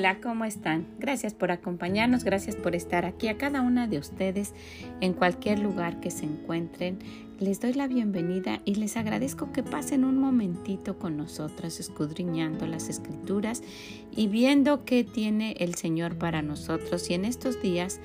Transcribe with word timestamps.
Hola, 0.00 0.18
¿cómo 0.22 0.46
están? 0.46 0.86
Gracias 0.98 1.34
por 1.34 1.50
acompañarnos, 1.50 2.24
gracias 2.24 2.56
por 2.56 2.74
estar 2.74 3.04
aquí 3.04 3.28
a 3.28 3.36
cada 3.36 3.60
una 3.60 3.86
de 3.86 3.98
ustedes 3.98 4.54
en 5.02 5.12
cualquier 5.12 5.58
lugar 5.58 6.00
que 6.00 6.10
se 6.10 6.24
encuentren. 6.24 7.00
Les 7.38 7.60
doy 7.60 7.74
la 7.74 7.86
bienvenida 7.86 8.62
y 8.64 8.76
les 8.76 8.96
agradezco 8.96 9.52
que 9.52 9.62
pasen 9.62 10.04
un 10.04 10.16
momentito 10.16 10.98
con 10.98 11.18
nosotras 11.18 11.80
escudriñando 11.80 12.66
las 12.66 12.88
escrituras 12.88 13.62
y 14.10 14.28
viendo 14.28 14.86
qué 14.86 15.04
tiene 15.04 15.54
el 15.58 15.74
Señor 15.74 16.16
para 16.16 16.40
nosotros. 16.40 17.10
Y 17.10 17.12
en 17.12 17.26
estos 17.26 17.60
días, 17.60 18.00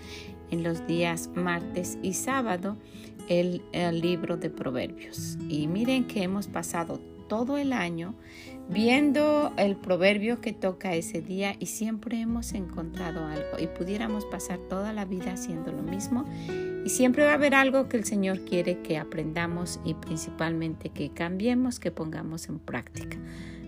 en 0.51 0.63
los 0.63 0.85
días 0.87 1.29
martes 1.33 1.97
y 2.01 2.11
sábado, 2.11 2.75
el, 3.29 3.61
libro 4.01 4.35
de 4.35 4.49
Proverbios. 4.49 5.37
Y 5.47 5.67
miren 5.67 6.07
que 6.07 6.23
hemos 6.23 6.47
pasado 6.47 6.99
todo 7.29 7.57
el 7.57 7.71
año 7.71 8.15
viendo 8.69 9.53
el 9.57 9.75
proverbio 9.75 10.41
que 10.41 10.53
toca 10.53 10.95
ese 10.95 11.21
día 11.21 11.55
y 11.59 11.67
siempre 11.67 12.19
hemos 12.19 12.53
encontrado 12.53 13.25
algo 13.25 13.59
y 13.59 13.67
pudiéramos 13.67 14.25
pasar 14.25 14.59
toda 14.69 14.93
la 14.93 15.05
vida 15.05 15.33
haciendo 15.33 15.71
lo 15.71 15.83
mismo 15.83 16.25
y 16.85 16.89
siempre 16.89 17.25
va 17.25 17.31
a 17.31 17.35
haber 17.35 17.55
algo 17.55 17.89
que 17.89 17.97
el 17.97 18.05
Señor 18.05 18.41
quiere 18.41 18.81
que 18.81 18.97
aprendamos 18.97 19.79
y 19.83 19.93
principalmente 19.95 20.89
que 20.89 21.09
cambiemos, 21.09 21.79
que 21.79 21.91
pongamos 21.91 22.47
en 22.47 22.59
práctica. 22.59 23.17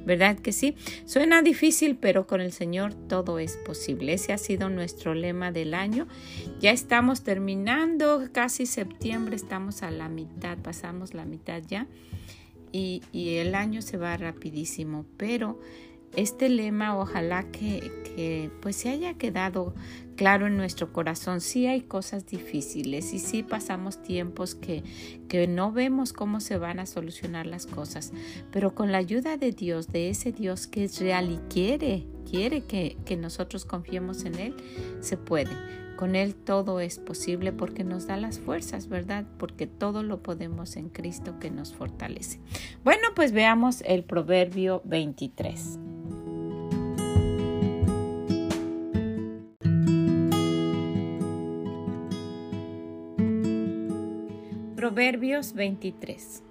¿Verdad 0.06 0.38
que 0.40 0.54
sí? 0.54 0.76
Suena 1.06 1.42
difícil, 1.42 1.98
pero 1.98 2.28
con 2.28 2.40
el 2.40 2.54
Señor 2.54 2.94
todo 2.94 3.40
es 3.40 3.58
posible. 3.58 4.14
Ese 4.14 4.32
ha 4.32 4.38
sido 4.38 4.70
nuestro 4.70 5.14
lema 5.14 5.52
del 5.52 5.74
año. 5.74 6.08
Ya 6.62 6.72
estamos 6.72 7.24
terminando 7.24 8.30
casi 8.32 8.66
septiembre, 8.66 9.36
estamos 9.36 9.84
a 9.84 9.92
la 9.92 10.08
mitad, 10.08 10.58
pasamos 10.60 11.14
la 11.14 11.26
mitad 11.26 11.62
ya 11.68 11.88
y, 12.78 13.38
el 13.38 13.56
año 13.56 13.82
se 13.82 13.98
va 13.98 14.16
rapidísimo, 14.18 15.06
pero 15.18 15.60
este 16.16 16.50
lema 16.50 16.98
ojalá 16.98 17.52
que, 17.52 17.92
que, 18.16 18.50
pues 18.62 18.76
se 18.78 18.90
haya 18.90 19.16
quedado 19.16 19.74
claro 20.16 20.48
en 20.48 20.58
nuestro 20.58 20.94
corazón. 20.94 21.42
Sí 21.42 21.68
hay 21.68 21.82
cosas 21.82 22.26
difíciles 22.26 23.14
y 23.14 23.20
sí 23.20 23.44
pasamos 23.44 24.02
tiempos 24.02 24.56
que, 24.56 24.84
que 25.28 25.48
no 25.48 25.72
vemos 25.72 26.14
cómo 26.14 26.40
se 26.40 26.58
van 26.58 26.80
a 26.80 26.86
solucionar 26.86 27.46
las 27.46 27.68
cosas, 27.68 28.14
pero 28.52 28.74
con 28.74 28.92
la 28.92 28.98
ayuda 28.98 29.38
de 29.38 29.52
Dios, 29.52 29.88
de 29.88 30.10
ese 30.10 30.32
Dios 30.32 30.68
que 30.68 30.86
es 30.86 31.00
real 31.00 31.32
y 31.32 31.38
quiere, 31.54 32.06
quiere 32.30 32.62
que, 32.62 32.98
que 33.06 33.18
nosotros 33.18 33.66
confiemos 33.66 34.24
en 34.26 34.36
Él, 34.36 34.56
se 35.02 35.18
puede. 35.18 35.87
Con 35.98 36.16
Él 36.16 36.36
todo 36.36 36.80
es 36.80 37.00
posible 37.00 37.52
porque 37.52 37.84
nos 37.84 38.06
da 38.06 38.18
las 38.18 38.40
fuerzas, 38.40 38.88
¿verdad? 38.88 39.26
Porque 39.40 39.66
todo 39.66 40.04
lo 40.04 40.22
podemos 40.22 40.76
en 40.76 40.90
Cristo 40.90 41.40
que 41.40 41.50
nos 41.50 41.74
fortalece. 41.74 42.40
Bueno, 42.84 43.08
pues 43.16 43.32
veamos 43.32 43.82
el 43.82 44.04
Proverbio 44.04 44.84
23. 44.86 45.80
Proverbios 54.76 55.54
23. 55.54 56.44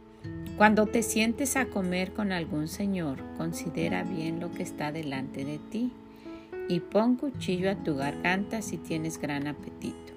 Cuando 0.56 0.86
te 0.86 1.04
sientes 1.04 1.54
a 1.54 1.66
comer 1.66 2.12
con 2.12 2.32
algún 2.32 2.66
señor, 2.66 3.18
considera 3.36 4.02
bien 4.02 4.40
lo 4.40 4.50
que 4.50 4.64
está 4.64 4.90
delante 4.90 5.44
de 5.44 5.58
ti 5.58 5.92
y 6.68 6.80
pon 6.80 7.16
cuchillo 7.16 7.70
a 7.70 7.76
tu 7.76 7.96
garganta 7.96 8.62
si 8.62 8.76
tienes 8.76 9.18
gran 9.18 9.46
apetito. 9.46 10.12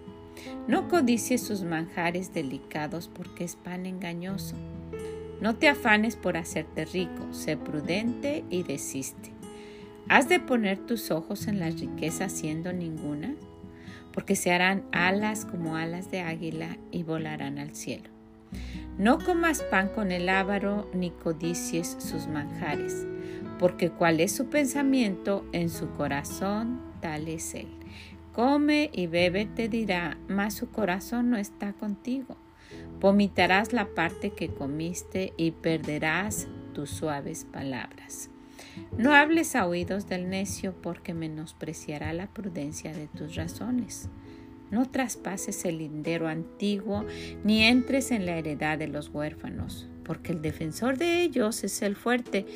No 0.68 0.88
codicies 0.88 1.42
sus 1.42 1.64
manjares 1.64 2.34
delicados 2.34 3.10
porque 3.14 3.44
es 3.44 3.56
pan 3.56 3.86
engañoso. 3.86 4.56
No 5.42 5.56
te 5.56 5.70
afanes 5.70 6.16
por 6.16 6.38
hacerte 6.38 6.86
rico, 6.86 7.34
sé 7.34 7.58
prudente 7.58 8.44
y 8.50 8.64
desiste. 8.64 9.32
¿Has 10.08 10.28
de 10.28 10.40
poner 10.40 10.80
tus 10.80 11.12
ojos 11.12 11.48
en 11.48 11.60
las 11.60 11.80
riquezas 11.80 12.32
siendo 12.32 12.74
ninguna? 12.74 13.36
Porque 14.12 14.36
se 14.36 14.52
harán 14.52 14.84
alas 14.92 15.46
como 15.46 15.76
alas 15.76 16.10
de 16.10 16.22
águila 16.22 16.78
y 16.92 17.04
volarán 17.04 17.60
al 17.60 17.76
cielo. 17.76 18.10
No 18.98 19.20
comas 19.20 19.62
pan 19.62 19.90
con 19.90 20.12
el 20.12 20.28
ávaro 20.28 20.90
ni 20.94 21.12
codicies 21.12 21.96
sus 22.00 22.28
manjares 22.28 23.06
porque 23.59 23.92
cuál 23.92 24.22
es 24.22 24.31
su 24.31 24.47
pensamiento 24.47 25.46
en 25.52 25.70
su 25.70 25.92
corazón, 25.92 26.80
tal 27.02 27.28
es 27.28 27.53
él. 27.53 27.68
Come 28.34 28.90
y 28.94 29.08
bebe, 29.08 29.46
te 29.46 29.68
dirá, 29.68 30.18
mas 30.30 30.53
su 30.53 30.70
corazón 30.70 31.30
no 31.30 31.38
está 31.38 31.74
contigo. 31.74 32.38
Vomitarás 33.02 33.74
la 33.74 33.94
parte 33.94 34.31
que 34.31 34.48
comiste 34.48 35.34
y 35.36 35.52
perderás 35.52 36.48
tus 36.74 36.90
suaves 36.90 37.46
palabras. 37.52 38.30
No 38.98 39.14
hables 39.14 39.56
a 39.56 39.68
oídos 39.68 40.08
del 40.08 40.30
necio 40.30 40.74
porque 40.81 41.14
menospreciará 41.14 42.14
la 42.14 42.28
prudencia 42.28 42.94
de 42.94 43.08
tus 43.08 43.36
razones. 43.36 44.09
No 44.72 44.86
traspases 44.86 45.66
el 45.66 45.80
lindero 45.80 46.28
antiguo 46.28 47.06
ni 47.44 47.64
entres 47.64 48.12
en 48.12 48.25
la 48.25 48.38
heredad 48.38 48.78
de 48.78 48.88
los 48.88 49.09
huérfanos 49.09 49.90
porque 50.09 50.31
el 50.31 50.42
defensor 50.42 50.97
de 50.97 51.22
ellos 51.22 51.64
es 51.64 51.84
el 51.84 51.96
fuerte, 51.96 52.47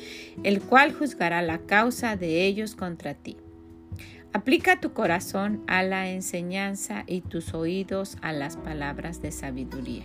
el 0.42 0.60
cual 0.60 0.92
juzgará 0.92 1.40
la 1.40 1.58
causa 1.58 2.16
de 2.16 2.46
ellos 2.46 2.74
contra 2.74 3.14
ti. 3.14 3.36
Aplica 4.32 4.80
tu 4.80 4.92
corazón 4.92 5.62
a 5.68 5.84
la 5.84 6.10
enseñanza 6.10 7.04
y 7.06 7.20
tus 7.20 7.54
oídos 7.54 8.16
a 8.22 8.32
las 8.32 8.56
palabras 8.56 9.22
de 9.22 9.30
sabiduría. 9.30 10.02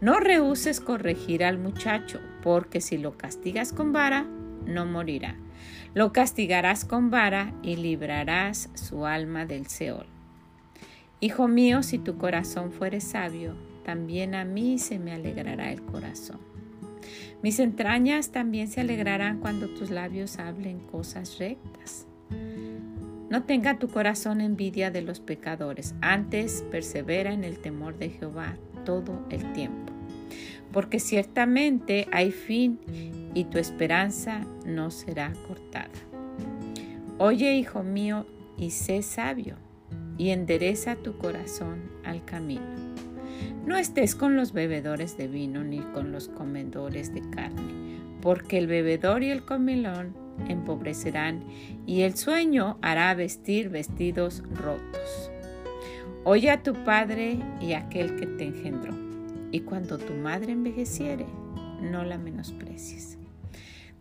No 0.00 0.20
rehuses 0.20 0.80
corregir 0.80 1.44
al 1.44 1.58
muchacho, 1.58 2.18
porque 2.42 2.80
si 2.80 2.96
lo 2.96 3.18
castigas 3.18 3.74
con 3.74 3.92
vara, 3.92 4.22
no 4.64 4.86
morirá. 4.86 5.36
Lo 5.92 6.14
castigarás 6.14 6.86
con 6.86 7.10
vara 7.10 7.52
y 7.62 7.76
librarás 7.76 8.70
su 8.72 9.04
alma 9.04 9.44
del 9.44 9.66
Seol. 9.66 10.06
Hijo 11.20 11.46
mío, 11.46 11.82
si 11.82 11.98
tu 11.98 12.16
corazón 12.16 12.72
fuere 12.72 13.02
sabio, 13.02 13.67
también 13.84 14.34
a 14.34 14.44
mí 14.44 14.78
se 14.78 14.98
me 14.98 15.12
alegrará 15.12 15.72
el 15.72 15.82
corazón. 15.82 16.38
Mis 17.42 17.60
entrañas 17.60 18.30
también 18.30 18.68
se 18.68 18.80
alegrarán 18.80 19.38
cuando 19.38 19.68
tus 19.68 19.90
labios 19.90 20.38
hablen 20.38 20.80
cosas 20.80 21.38
rectas. 21.38 22.06
No 23.30 23.44
tenga 23.44 23.78
tu 23.78 23.88
corazón 23.88 24.40
envidia 24.40 24.90
de 24.90 25.02
los 25.02 25.20
pecadores, 25.20 25.94
antes 26.00 26.64
persevera 26.70 27.32
en 27.32 27.44
el 27.44 27.58
temor 27.58 27.96
de 27.98 28.10
Jehová 28.10 28.56
todo 28.84 29.24
el 29.30 29.52
tiempo. 29.52 29.92
Porque 30.72 30.98
ciertamente 30.98 32.08
hay 32.10 32.32
fin 32.32 32.80
y 33.34 33.44
tu 33.44 33.58
esperanza 33.58 34.46
no 34.66 34.90
será 34.90 35.32
cortada. 35.46 35.90
Oye, 37.18 37.54
hijo 37.56 37.82
mío, 37.82 38.26
y 38.56 38.70
sé 38.70 39.02
sabio, 39.02 39.56
y 40.16 40.30
endereza 40.30 40.96
tu 40.96 41.16
corazón 41.18 41.90
al 42.04 42.24
camino. 42.24 42.87
No 43.68 43.76
estés 43.76 44.14
con 44.14 44.34
los 44.34 44.54
bebedores 44.54 45.18
de 45.18 45.28
vino 45.28 45.62
ni 45.62 45.80
con 45.80 46.10
los 46.10 46.28
comedores 46.28 47.12
de 47.12 47.20
carne, 47.28 48.00
porque 48.22 48.56
el 48.56 48.66
bebedor 48.66 49.22
y 49.22 49.28
el 49.28 49.44
comilón 49.44 50.16
empobrecerán 50.48 51.44
y 51.86 52.00
el 52.00 52.16
sueño 52.16 52.78
hará 52.80 53.12
vestir 53.12 53.68
vestidos 53.68 54.42
rotos. 54.54 55.30
Oye 56.24 56.50
a 56.50 56.62
tu 56.62 56.82
padre 56.82 57.40
y 57.60 57.74
aquel 57.74 58.16
que 58.16 58.24
te 58.24 58.46
engendró, 58.46 58.94
y 59.52 59.60
cuando 59.60 59.98
tu 59.98 60.14
madre 60.14 60.52
envejeciere, 60.52 61.26
no 61.82 62.04
la 62.04 62.16
menosprecies. 62.16 63.18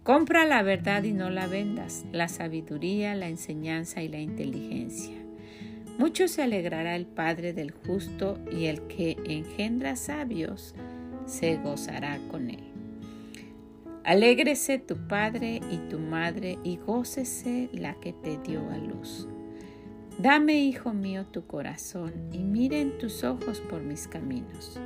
Compra 0.01 0.45
la 0.45 0.63
verdad 0.63 1.03
y 1.03 1.11
no 1.11 1.29
la 1.29 1.45
vendas, 1.45 2.05
la 2.13 2.29
sabiduría, 2.29 3.15
la 3.15 3.27
enseñanza 3.27 4.01
y 4.01 4.07
la 4.07 4.19
inteligencia. 4.19 5.26
Mucho 5.97 6.27
se 6.27 6.43
alegrará 6.43 6.95
el 6.95 7.07
Padre 7.07 7.53
del 7.53 7.71
justo 7.71 8.37
y 8.51 8.65
el 8.65 8.81
que 8.87 9.17
engendra 9.25 9.95
sabios 9.95 10.75
se 11.25 11.57
gozará 11.57 12.19
con 12.29 12.49
él. 12.51 12.63
Alégrese 14.03 14.79
tu 14.79 14.95
padre 14.95 15.59
y 15.69 15.77
tu 15.89 15.99
madre 15.99 16.57
y 16.63 16.77
gócese 16.77 17.67
la 17.73 17.95
que 17.95 18.13
te 18.13 18.37
dio 18.37 18.61
a 18.69 18.77
luz. 18.77 19.27
Dame, 20.17 20.59
hijo 20.59 20.93
mío, 20.93 21.25
tu 21.25 21.45
corazón 21.45 22.13
y 22.31 22.39
miren 22.39 22.97
tus 22.99 23.25
ojos 23.25 23.59
por 23.59 23.81
mis 23.81 24.07
caminos. 24.07 24.79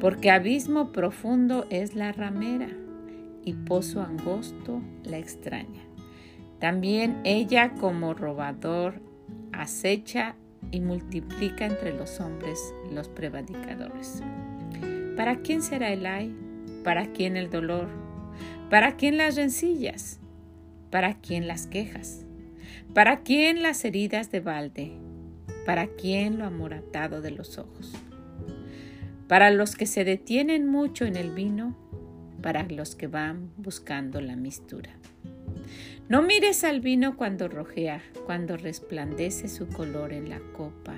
Porque 0.00 0.30
abismo 0.30 0.90
profundo 0.90 1.66
es 1.68 1.94
la 1.94 2.12
ramera 2.12 2.70
y 3.44 3.52
pozo 3.52 4.00
angosto 4.00 4.80
la 5.04 5.18
extraña. 5.18 5.82
También 6.60 7.20
ella 7.24 7.74
como 7.74 8.14
robador 8.14 9.02
acecha 9.62 10.34
y 10.70 10.80
multiplica 10.80 11.66
entre 11.66 11.92
los 11.92 12.20
hombres 12.20 12.58
los 12.90 13.08
prevaricadores. 13.08 14.22
¿Para 15.16 15.40
quién 15.40 15.62
será 15.62 15.92
el 15.92 16.06
ay? 16.06 16.34
¿Para 16.84 17.12
quién 17.12 17.36
el 17.36 17.50
dolor? 17.50 17.88
¿Para 18.70 18.96
quién 18.96 19.16
las 19.16 19.36
rencillas? 19.36 20.20
¿Para 20.90 21.14
quién 21.14 21.46
las 21.46 21.66
quejas? 21.66 22.24
¿Para 22.94 23.20
quién 23.20 23.62
las 23.62 23.84
heridas 23.84 24.30
de 24.30 24.40
balde? 24.40 24.92
¿Para 25.66 25.88
quién 25.88 26.38
lo 26.38 26.46
amoratado 26.46 27.20
de 27.20 27.30
los 27.30 27.58
ojos? 27.58 27.92
Para 29.28 29.50
los 29.50 29.76
que 29.76 29.86
se 29.86 30.04
detienen 30.04 30.66
mucho 30.66 31.04
en 31.04 31.16
el 31.16 31.30
vino, 31.30 31.76
para 32.42 32.64
los 32.64 32.96
que 32.96 33.06
van 33.06 33.50
buscando 33.56 34.20
la 34.20 34.36
mistura. 34.36 34.90
No 36.10 36.22
mires 36.22 36.64
al 36.64 36.80
vino 36.80 37.16
cuando 37.16 37.46
rojea, 37.46 38.02
cuando 38.26 38.56
resplandece 38.56 39.46
su 39.46 39.68
color 39.68 40.12
en 40.12 40.28
la 40.28 40.40
copa. 40.40 40.96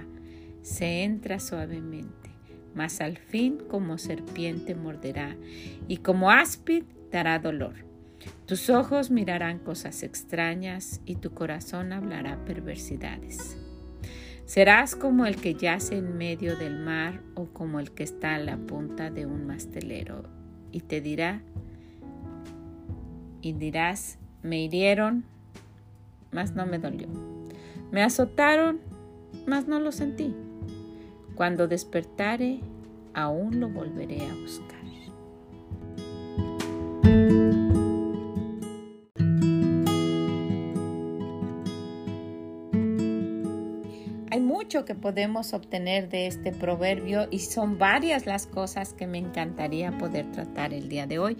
Se 0.63 1.03
entra 1.05 1.39
suavemente, 1.39 2.31
mas 2.75 3.03
al 3.03 3.19
fin 3.19 3.59
como 3.69 3.99
serpiente 3.99 4.75
morderá 4.75 5.37
y 5.87 5.99
como 5.99 6.31
áspid 6.31 6.85
dará 7.11 7.39
dolor. 7.39 7.75
Tus 8.47 8.71
ojos 8.71 9.11
mirarán 9.11 9.59
cosas 9.59 10.03
extrañas 10.03 11.03
y 11.05 11.17
tu 11.17 11.35
corazón 11.35 11.93
hablará 11.93 12.43
perversidades. 12.47 13.59
Serás 14.47 14.97
como 14.97 15.27
el 15.27 15.37
que 15.37 15.53
yace 15.53 15.99
en 15.99 16.17
medio 16.17 16.57
del 16.57 16.79
mar 16.79 17.21
o 17.35 17.53
como 17.53 17.81
el 17.81 17.91
que 17.91 18.05
está 18.05 18.37
a 18.37 18.39
la 18.39 18.57
punta 18.57 19.11
de 19.11 19.27
un 19.27 19.47
mastelero 19.47 20.23
y 20.71 20.81
te 20.81 21.03
dirá 21.03 21.43
y 23.43 23.53
dirás 23.53 24.19
me 24.43 24.63
hirieron, 24.63 25.25
mas 26.31 26.55
no 26.55 26.67
me 26.67 26.79
dolió. 26.79 27.09
Me 27.91 28.03
azotaron, 28.03 28.81
mas 29.47 29.67
no 29.69 29.81
lo 29.81 29.93
sentí. 29.93 30.35
Cuando 31.35 31.69
despertare, 31.69 32.61
aún 33.15 33.61
lo 33.61 33.69
volveré 33.69 34.29
a 34.29 34.35
buscar. 34.35 34.83
Hay 44.33 44.41
mucho 44.41 44.87
que 44.87 44.95
podemos 44.95 45.53
obtener 45.53 46.09
de 46.09 46.27
este 46.27 46.53
proverbio 46.53 47.29
y 47.31 47.41
son 47.41 47.77
varias 47.77 48.25
las 48.25 48.47
cosas 48.47 48.95
que 48.95 49.07
me 49.07 49.19
encantaría 49.19 49.99
poder 49.99 50.33
tratar 50.33 50.73
el 50.73 50.89
día 50.89 51.07
de 51.07 51.19
hoy, 51.19 51.37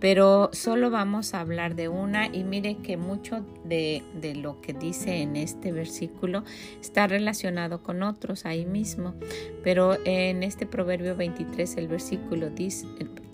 pero 0.00 0.50
solo 0.52 0.90
vamos 0.90 1.34
a 1.34 1.40
hablar 1.40 1.74
de 1.74 1.88
una 1.88 2.26
y 2.28 2.44
mire 2.44 2.76
que 2.76 2.96
mucho 2.96 3.44
de, 3.64 4.02
lo 4.36 4.60
que 4.60 4.72
dice 4.72 5.22
en 5.22 5.36
este 5.36 5.72
versículo 5.72 6.44
está 6.80 7.06
relacionado 7.06 7.82
con 7.82 8.02
otros 8.02 8.46
ahí 8.46 8.64
mismo, 8.64 9.14
pero 9.64 9.96
en 10.04 10.42
este 10.42 10.66
proverbio 10.66 11.16
23 11.16 11.76
el 11.76 11.88
versículo 11.88 12.50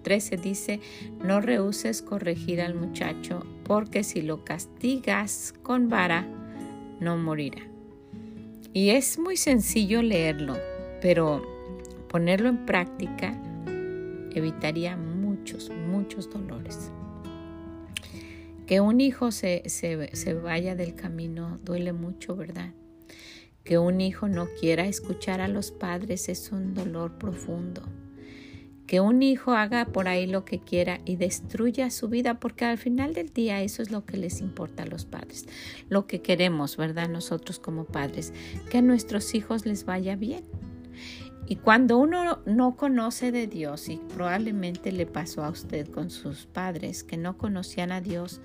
13 0.02 0.36
dice, 0.36 0.80
no 1.22 1.40
rehuses 1.40 2.02
corregir 2.02 2.60
al 2.60 2.74
muchacho, 2.74 3.44
porque 3.64 4.04
si 4.04 4.22
lo 4.22 4.44
castigas 4.44 5.54
con 5.62 5.88
vara, 5.88 6.26
no 7.00 7.16
morirá. 7.16 7.62
Y 8.72 8.90
es 8.90 9.18
muy 9.18 9.36
sencillo 9.36 10.02
leerlo, 10.02 10.56
pero 11.00 11.42
ponerlo 12.08 12.48
en 12.48 12.66
práctica 12.66 13.40
evitaría 14.34 14.96
muchos, 14.96 15.70
muchos 16.04 16.28
dolores. 16.30 16.90
Que 18.66 18.80
un 18.80 19.00
hijo 19.00 19.30
se, 19.30 19.62
se, 19.68 20.34
vaya 20.34 20.74
del 20.74 20.94
camino 20.94 21.58
duele 21.64 21.92
mucho, 21.94 22.36
¿verdad? 22.36 22.72
Que 23.62 23.78
un 23.78 24.02
hijo 24.02 24.28
no 24.28 24.46
quiera 24.60 24.86
escuchar 24.86 25.40
a 25.40 25.48
los 25.48 25.70
padres 25.70 26.28
es 26.28 26.52
un 26.52 26.74
dolor 26.74 27.16
profundo. 27.16 27.82
Que 28.86 29.00
un 29.00 29.22
hijo 29.22 29.52
haga 29.52 29.86
por 29.86 30.08
ahí 30.08 30.26
lo 30.26 30.44
que 30.44 30.58
quiera 30.58 31.00
y 31.06 31.16
destruya 31.16 31.88
su 31.88 32.08
vida, 32.08 32.38
porque 32.38 32.66
al 32.66 32.76
final 32.76 33.14
del 33.14 33.32
día 33.32 33.62
eso 33.62 33.80
es 33.80 33.90
lo 33.90 34.04
que 34.04 34.18
les 34.18 34.42
importa 34.42 34.82
a 34.82 34.86
los 34.86 35.06
padres. 35.06 35.46
Lo 35.88 36.06
que 36.06 36.20
queremos, 36.20 36.76
¿verdad? 36.76 37.08
Nosotros 37.08 37.58
como 37.58 37.86
padres, 37.86 38.34
que 38.70 38.78
a 38.78 38.82
nuestros 38.82 39.34
hijos 39.34 39.64
les 39.64 39.86
vaya 39.86 40.16
bien. 40.16 40.44
Y 41.46 41.56
cuando 41.56 41.98
uno 41.98 42.40
no 42.46 42.76
conoce 42.76 43.30
de 43.30 43.46
Dios, 43.46 43.88
y 43.88 44.00
probablemente 44.14 44.92
le 44.92 45.06
pasó 45.06 45.44
a 45.44 45.50
usted 45.50 45.88
con 45.88 46.10
sus 46.10 46.46
padres 46.46 47.04
que 47.04 47.16
no 47.16 47.36
conocían 47.36 47.92
a 47.92 48.00
Dios, 48.00 48.40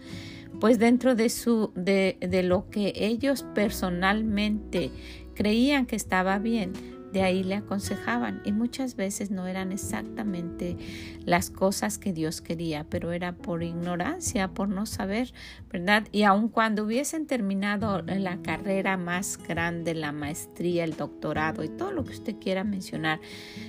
pues 0.59 0.79
dentro 0.79 1.15
de 1.15 1.29
su 1.29 1.71
de, 1.75 2.17
de 2.19 2.43
lo 2.43 2.69
que 2.69 2.93
ellos 2.95 3.45
personalmente 3.55 4.91
creían 5.33 5.85
que 5.85 5.95
estaba 5.95 6.39
bien, 6.39 6.73
de 7.11 7.23
ahí 7.23 7.43
le 7.43 7.55
aconsejaban 7.55 8.41
y 8.45 8.51
muchas 8.51 8.95
veces 8.95 9.31
no 9.31 9.47
eran 9.47 9.71
exactamente 9.71 10.77
las 11.25 11.49
cosas 11.49 11.97
que 11.97 12.13
Dios 12.13 12.41
quería, 12.41 12.85
pero 12.89 13.11
era 13.11 13.33
por 13.33 13.63
ignorancia, 13.63 14.49
por 14.49 14.69
no 14.69 14.85
saber, 14.85 15.33
¿verdad? 15.71 16.07
Y 16.11 16.23
aun 16.23 16.49
cuando 16.49 16.83
hubiesen 16.83 17.25
terminado 17.25 18.01
la 18.01 18.41
carrera 18.41 18.97
más 18.97 19.37
grande, 19.37 19.95
la 19.95 20.11
maestría, 20.11 20.83
el 20.83 20.95
doctorado 20.95 21.63
y 21.63 21.69
todo 21.69 21.91
lo 21.91 22.03
que 22.03 22.13
usted 22.13 22.35
quiera 22.39 22.63
mencionar, 22.63 23.19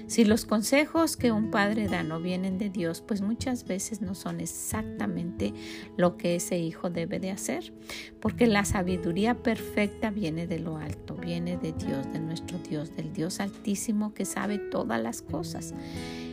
si 0.06 0.24
los 0.24 0.44
consejos 0.44 1.16
que 1.16 1.32
un 1.32 1.50
padre 1.50 1.88
da 1.88 2.02
no 2.02 2.20
vienen 2.20 2.58
de 2.58 2.70
Dios, 2.70 3.00
pues 3.00 3.20
muchas 3.20 3.64
veces 3.66 4.00
no 4.02 4.14
son 4.14 4.40
exactamente 4.40 5.54
lo 5.96 6.16
que 6.16 6.36
ese 6.36 6.58
hijo 6.58 6.90
debe 6.90 7.20
de 7.20 7.30
hacer, 7.30 7.72
porque 8.20 8.46
la 8.46 8.64
sabiduría 8.64 9.42
perfecta 9.42 10.10
viene 10.10 10.46
de 10.46 10.58
lo 10.58 10.76
alto, 10.76 11.14
viene 11.14 11.56
de 11.56 11.72
Dios, 11.72 12.12
de 12.12 12.18
nuestro 12.20 12.58
Dios, 12.58 12.96
del 12.96 13.12
Dios 13.12 13.29
altísimo 13.38 14.12
que 14.14 14.24
sabe 14.24 14.58
todas 14.58 15.00
las 15.00 15.22
cosas. 15.22 15.74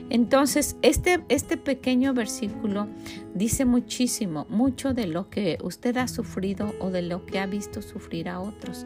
Entonces, 0.10 0.78
este, 0.82 1.24
este 1.28 1.58
pequeño 1.58 2.14
versículo 2.14 2.88
dice 3.36 3.66
muchísimo, 3.66 4.46
mucho 4.50 4.94
de 4.94 5.06
lo 5.06 5.30
que 5.30 5.58
usted 5.62 5.98
ha 5.98 6.08
sufrido 6.08 6.74
o 6.80 6.90
de 6.90 7.02
lo 7.02 7.26
que 7.26 7.40
ha 7.40 7.46
visto 7.46 7.82
sufrir 7.82 8.30
a 8.30 8.40
otros 8.40 8.86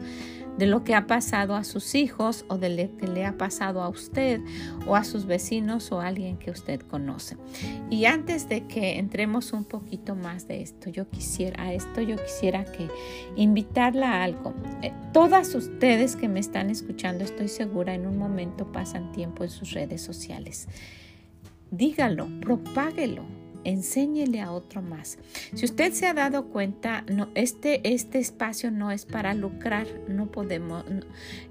de 0.58 0.66
lo 0.66 0.84
que 0.84 0.94
ha 0.94 1.06
pasado 1.06 1.56
a 1.56 1.64
sus 1.64 1.94
hijos 1.94 2.44
o 2.48 2.58
de 2.58 2.68
lo 2.70 2.96
que 2.96 3.06
le 3.06 3.24
ha 3.24 3.36
pasado 3.38 3.82
a 3.82 3.88
usted 3.88 4.40
o 4.86 4.96
a 4.96 5.04
sus 5.04 5.26
vecinos 5.26 5.92
o 5.92 6.00
a 6.00 6.08
alguien 6.08 6.36
que 6.36 6.50
usted 6.50 6.80
conoce. 6.80 7.36
Y 7.90 8.04
antes 8.04 8.48
de 8.48 8.66
que 8.66 8.98
entremos 8.98 9.52
un 9.52 9.64
poquito 9.64 10.14
más 10.14 10.46
de 10.48 10.62
esto, 10.62 10.90
yo 10.90 11.08
quisiera 11.08 11.62
a 11.62 11.72
esto 11.72 12.00
yo 12.00 12.16
quisiera 12.16 12.64
que 12.64 12.88
invitarla 13.36 14.12
a 14.12 14.24
algo. 14.24 14.54
Eh, 14.82 14.92
todas 15.12 15.54
ustedes 15.54 16.16
que 16.16 16.28
me 16.28 16.40
están 16.40 16.70
escuchando, 16.70 17.24
estoy 17.24 17.48
segura 17.48 17.94
en 17.94 18.06
un 18.06 18.18
momento 18.18 18.70
pasan 18.72 19.12
tiempo 19.12 19.44
en 19.44 19.50
sus 19.50 19.72
redes 19.72 20.02
sociales. 20.02 20.68
Dígalo, 21.70 22.28
propáguelo 22.40 23.41
enséñele 23.64 24.40
a 24.40 24.52
otro 24.52 24.82
más. 24.82 25.18
Si 25.54 25.64
usted 25.64 25.92
se 25.92 26.06
ha 26.06 26.14
dado 26.14 26.46
cuenta, 26.46 27.04
no, 27.10 27.28
este, 27.34 27.80
este 27.92 28.18
espacio 28.18 28.70
no 28.70 28.90
es 28.90 29.04
para 29.04 29.34
lucrar, 29.34 29.86
no 30.08 30.26
podemos, 30.26 30.84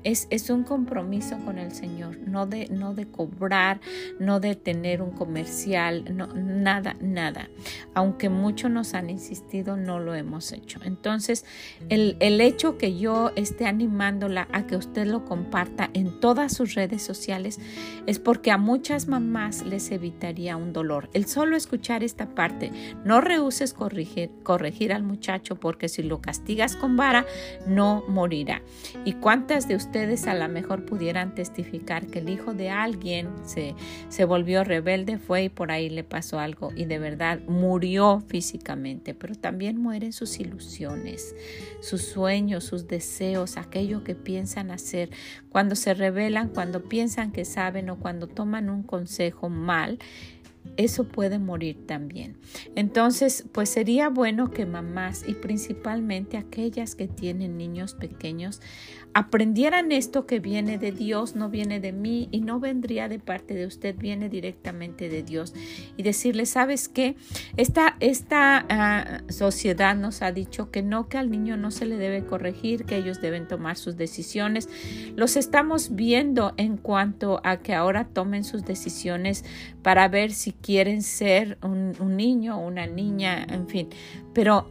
es, 0.04 0.28
es, 0.30 0.50
un 0.50 0.64
compromiso 0.64 1.38
con 1.46 1.58
el 1.58 1.72
Señor, 1.72 2.18
no 2.20 2.46
de, 2.46 2.68
no 2.68 2.94
de 2.94 3.08
cobrar, 3.08 3.80
no 4.20 4.40
de 4.40 4.56
tener 4.56 5.02
un 5.02 5.12
comercial, 5.12 6.06
no, 6.16 6.28
nada, 6.28 6.96
nada. 7.00 7.50
Aunque 7.94 8.30
muchos 8.30 8.72
nos 8.72 8.94
han 8.94 9.10
insistido, 9.10 9.78
no 9.78 10.00
lo 10.00 10.16
hemos 10.16 10.52
hecho. 10.52 10.80
Entonces, 10.84 11.46
el, 11.90 12.18
el 12.20 12.42
hecho 12.42 12.78
que 12.78 12.98
yo 12.98 13.32
esté 13.36 13.66
animándola 13.66 14.48
a 14.52 14.68
que 14.68 14.76
usted 14.76 15.06
lo 15.06 15.26
comparta 15.26 15.90
en 15.94 16.20
todas 16.20 16.54
sus 16.54 16.76
redes 16.76 17.02
sociales 17.02 17.60
es 18.08 18.20
porque 18.20 18.52
a 18.52 18.58
muchas 18.58 19.08
mamás 19.08 19.64
les 19.64 19.92
evitaría 19.92 20.58
un 20.58 20.74
dolor. 20.74 21.10
El 21.14 21.26
solo 21.26 21.56
escuchar 21.56 22.01
esta 22.04 22.34
parte. 22.36 22.72
No 23.04 23.22
rehuses 23.22 23.74
corregir, 23.74 24.32
corregir 24.44 24.94
al 24.94 25.04
muchacho 25.04 25.56
porque 25.56 25.90
si 25.90 26.04
lo 26.04 26.22
castigas 26.22 26.76
con 26.76 26.98
vara, 26.98 27.26
no 27.68 28.04
morirá. 28.08 28.62
¿Y 29.06 29.14
cuántas 29.14 29.68
de 29.68 29.76
ustedes 29.76 30.28
a 30.28 30.34
lo 30.34 30.48
mejor 30.50 30.86
pudieran 30.86 31.36
testificar 31.36 32.08
que 32.08 32.20
el 32.20 32.30
hijo 32.30 32.54
de 32.54 32.70
alguien 32.70 33.30
se, 33.44 33.76
se 34.10 34.26
volvió 34.26 34.64
rebelde, 34.64 35.18
fue 35.18 35.44
y 35.44 35.50
por 35.50 35.72
ahí 35.72 35.90
le 35.90 36.04
pasó 36.04 36.40
algo 36.40 36.72
y 36.76 36.86
de 36.86 37.00
verdad 37.00 37.40
murió 37.48 38.22
físicamente, 38.28 39.14
pero 39.14 39.36
también 39.36 39.78
mueren 39.78 40.14
sus 40.14 40.40
ilusiones, 40.40 41.36
sus 41.82 42.02
sueños, 42.02 42.64
sus 42.64 42.88
deseos, 42.88 43.58
aquello 43.58 44.04
que 44.04 44.16
piensan 44.16 44.72
hacer. 44.72 45.10
Cuando 45.50 45.76
se 45.76 45.94
rebelan, 45.94 46.50
cuando 46.50 46.84
piensan 46.84 47.32
que 47.32 47.46
saben 47.46 47.90
o 47.90 47.98
cuando 48.00 48.28
toman 48.28 48.70
un 48.70 48.84
consejo 48.84 49.50
mal, 49.50 50.00
eso 50.78 51.06
puede 51.06 51.40
morir 51.40 51.86
también. 51.86 52.38
Entonces, 52.76 53.46
pues 53.52 53.70
sería 53.70 54.10
bueno 54.10 54.52
que 54.52 54.66
mamás 54.66 55.24
y 55.28 55.34
principalmente 55.34 56.38
aquellas 56.38 56.96
que 56.96 57.08
tienen 57.08 57.58
niños 57.58 57.94
pequeños 57.94 58.62
aprendieran 59.14 59.92
esto 59.92 60.26
que 60.26 60.40
viene 60.40 60.78
de 60.78 60.92
Dios, 60.92 61.36
no 61.36 61.50
viene 61.50 61.80
de 61.80 61.92
mí 61.92 62.30
y 62.32 62.42
no 62.42 62.60
vendría 62.60 63.10
de 63.10 63.20
parte 63.20 63.54
de 63.54 63.66
usted, 63.66 63.96
viene 63.98 64.30
directamente 64.30 65.10
de 65.10 65.24
Dios. 65.24 65.54
Y 65.98 66.04
decirle, 66.04 66.46
¿sabes 66.46 66.88
qué? 66.88 67.16
Esta, 67.58 67.98
esta 68.00 68.66
ah, 68.70 69.22
sociedad 69.30 69.96
nos 69.96 70.22
ha 70.22 70.32
dicho 70.32 70.72
que 70.72 70.82
no, 70.82 71.10
que 71.10 71.18
al 71.18 71.30
niño 71.30 71.58
no 71.58 71.72
se 71.72 71.86
le 71.86 71.98
debe 71.98 72.26
corregir, 72.26 72.86
que 72.86 72.98
ellos 72.98 73.22
deben 73.22 73.48
tomar 73.48 73.78
sus 73.78 73.98
decisiones. 73.98 74.70
Los 75.16 75.36
estamos 75.36 75.96
viendo 75.96 76.54
en 76.58 76.78
cuanto 76.78 77.42
a 77.44 77.58
que 77.58 77.74
ahora 77.74 78.06
tomen 78.06 78.44
sus 78.44 78.64
decisiones 78.66 79.44
para 79.82 80.08
ver 80.08 80.32
si 80.32 80.54
quieren 80.54 81.02
ser 81.02 81.58
un, 81.62 81.94
un 82.00 82.16
niño 82.16 82.58
o 82.58 82.68
una 82.68 82.88
niña, 82.88 83.46
en 83.50 83.68
fin. 83.68 83.90
Pero, 84.34 84.70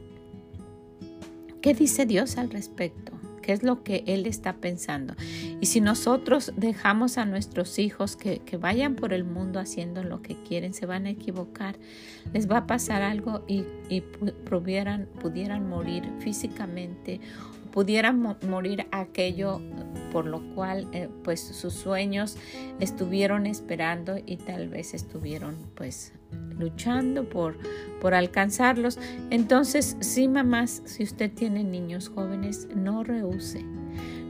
¿qué 1.60 1.74
dice 1.74 2.06
Dios 2.06 2.38
al 2.38 2.50
respecto? 2.50 3.19
Es 3.52 3.62
lo 3.62 3.82
que 3.82 4.04
Él 4.06 4.26
está 4.26 4.54
pensando. 4.54 5.14
Y 5.60 5.66
si 5.66 5.80
nosotros 5.80 6.52
dejamos 6.56 7.18
a 7.18 7.24
nuestros 7.24 7.78
hijos 7.78 8.16
que, 8.16 8.40
vayan 8.60 8.94
por 8.94 9.12
el 9.12 9.24
mundo 9.24 9.58
haciendo 9.58 10.02
lo 10.02 10.22
que 10.22 10.36
quieren, 10.42 10.74
se 10.74 10.86
van 10.86 11.06
a 11.06 11.10
equivocar, 11.10 11.76
les 12.32 12.50
va 12.50 12.58
a 12.58 12.66
pasar 12.66 13.02
algo 13.02 13.44
y, 13.46 13.62
pudieran, 14.48 15.06
pudieran 15.20 15.68
morir 15.68 16.04
físicamente, 16.20 17.20
pudieran 17.70 18.20
morir 18.48 18.86
aquello 18.90 19.60
por 20.12 20.26
lo 20.26 20.40
cual 20.54 20.88
eh, 20.92 21.08
pues 21.22 21.40
sus 21.40 21.72
sueños 21.72 22.36
estuvieron 22.80 23.46
esperando 23.46 24.16
y 24.24 24.36
tal 24.36 24.68
vez 24.68 24.92
estuvieron 24.92 25.56
pues 25.74 26.12
luchando 26.58 27.28
por, 27.28 27.56
por 28.00 28.14
alcanzarlos. 28.14 28.98
Entonces, 29.30 29.96
sí, 30.00 30.28
mamás, 30.28 30.82
si 30.84 31.02
usted 31.02 31.32
tiene 31.32 31.64
niños 31.64 32.08
jóvenes, 32.08 32.68
no 32.74 33.02
rehúse. 33.02 33.64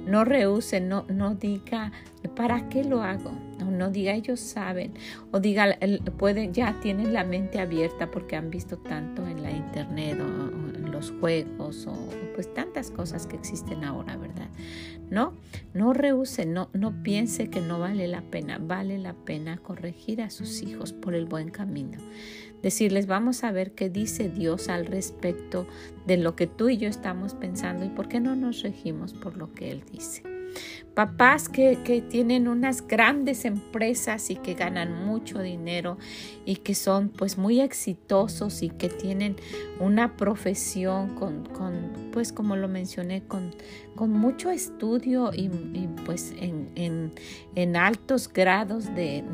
No 0.07 0.25
rehúse, 0.25 0.81
no, 0.81 1.05
no 1.09 1.35
diga, 1.35 1.93
¿para 2.35 2.69
qué 2.69 2.85
lo 2.85 3.03
hago? 3.03 3.33
No, 3.59 3.71
no 3.71 3.91
diga, 3.91 4.15
ellos 4.15 4.41
saben. 4.41 4.95
O 5.31 5.41
diga, 5.41 5.77
pueden, 6.19 6.55
ya 6.55 6.81
tienen 6.81 7.13
la 7.13 7.23
mente 7.23 7.61
abierta 7.61 8.11
porque 8.11 8.37
han 8.37 8.51
visto 8.51 8.79
tanto 8.79 9.27
en 9.27 9.43
la 9.43 9.51
internet 9.51 10.19
o, 10.21 10.60
juegos 11.09 11.87
o 11.87 11.95
pues 12.35 12.53
tantas 12.53 12.91
cosas 12.91 13.27
que 13.27 13.37
existen 13.37 13.85
ahora, 13.85 14.17
¿verdad? 14.17 14.49
No, 15.09 15.33
no 15.73 15.93
rehúse, 15.93 16.47
no, 16.47 16.69
no 16.73 17.03
piense 17.03 17.49
que 17.49 17.61
no 17.61 17.79
vale 17.79 18.07
la 18.07 18.23
pena. 18.23 18.59
Vale 18.59 18.99
la 18.99 19.15
pena 19.15 19.57
corregir 19.59 20.21
a 20.23 20.31
sus 20.31 20.63
hijos 20.63 20.93
por 20.93 21.15
el 21.15 21.27
buen 21.27 21.51
camino 21.51 21.99
decirles, 22.63 23.07
vamos 23.07 23.45
a 23.45 23.53
ver 23.53 23.73
qué 23.73 23.89
dice 23.89 24.29
Dios 24.29 24.69
al 24.69 24.87
respecto 24.87 25.67
de 26.07 26.17
lo 26.17 26.37
que 26.37 26.47
tú 26.47 26.69
y 26.69 26.77
yo 26.77 26.89
estamos 26.89 27.35
pensando 27.35 27.85
y 27.85 27.89
por 27.89 28.09
qué 28.09 28.21
no 28.21 28.37
nos 28.37 28.63
regimos 28.63 29.15
por 29.15 29.37
lo 29.37 29.53
que 29.53 29.71
Él 29.71 29.83
dice. 29.91 30.30
Papás 30.95 31.49
que, 31.49 31.77
tienen 32.11 32.49
unas 32.49 32.87
grandes 32.87 33.45
empresas 33.45 34.29
y 34.31 34.37
que 34.37 34.55
ganan 34.55 35.07
mucho 35.07 35.41
dinero 35.41 35.97
y 36.45 36.57
que 36.57 36.75
son 36.75 37.09
pues 37.09 37.39
muy 37.39 37.61
exitosos 37.61 38.63
y 38.63 38.71
que 38.71 38.89
tienen 38.89 39.37
una 39.79 40.17
profesión 40.17 41.15
con, 41.15 41.45
pues 42.13 42.33
como 42.33 42.57
lo 42.57 42.69
mencioné, 42.69 43.23
con, 43.23 43.55
con 43.95 44.11
mucho 44.11 44.51
estudio 44.51 45.31
y, 45.33 45.49
pues 46.05 46.35
en, 46.39 47.13
en 47.55 47.77
altos 47.77 48.31
grados 48.33 48.95
de, 48.95 49.25